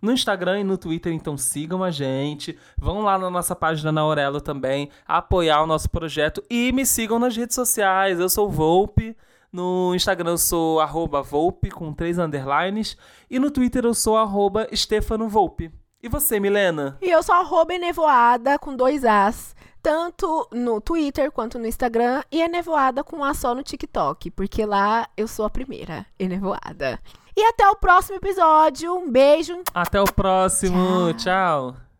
no 0.00 0.12
Instagram 0.12 0.60
e 0.60 0.64
no 0.64 0.78
Twitter, 0.78 1.12
então 1.12 1.36
sigam 1.36 1.82
a 1.82 1.90
gente. 1.90 2.58
Vão 2.76 3.02
lá 3.02 3.18
na 3.18 3.30
nossa 3.30 3.54
página 3.54 3.90
na 3.90 4.00
Aurelo 4.00 4.40
também, 4.40 4.88
apoiar 5.06 5.62
o 5.62 5.66
nosso 5.66 5.90
projeto 5.90 6.42
e 6.48 6.72
me 6.72 6.86
sigam 6.86 7.18
nas 7.18 7.36
redes 7.36 7.54
sociais. 7.54 8.18
Eu 8.18 8.28
sou 8.28 8.48
Volpe. 8.48 9.16
No 9.52 9.94
Instagram 9.94 10.30
eu 10.30 10.38
sou 10.38 10.80
arroba 10.80 11.22
Volpe 11.22 11.70
com 11.70 11.92
três 11.92 12.18
underlines. 12.18 12.96
E 13.30 13.38
no 13.38 13.50
Twitter 13.50 13.84
eu 13.84 13.92
sou 13.92 14.16
arroba 14.16 14.66
Stefano 14.74 15.28
Volpe. 15.28 15.70
E 16.02 16.08
você, 16.08 16.40
Milena? 16.40 16.96
E 17.00 17.10
eu 17.10 17.22
sou 17.22 17.34
arroba 17.34 17.74
Enevoada 17.74 18.58
com 18.58 18.74
dois 18.74 19.04
As. 19.04 19.54
Tanto 19.82 20.48
no 20.52 20.80
Twitter 20.80 21.30
quanto 21.32 21.58
no 21.58 21.66
Instagram. 21.66 22.22
E 22.30 22.40
Enevoada 22.40 23.02
com 23.02 23.16
um 23.18 23.24
A 23.24 23.34
só 23.34 23.54
no 23.54 23.62
TikTok. 23.62 24.30
Porque 24.30 24.64
lá 24.64 25.08
eu 25.16 25.26
sou 25.26 25.44
a 25.44 25.50
primeira 25.50 26.06
Enevoada. 26.18 27.00
E 27.36 27.42
até 27.44 27.68
o 27.68 27.76
próximo 27.76 28.16
episódio. 28.16 28.94
Um 28.94 29.10
beijo. 29.10 29.60
Até 29.74 30.00
o 30.00 30.04
próximo. 30.04 31.12
Tchau. 31.14 31.72
Tchau. 31.72 31.91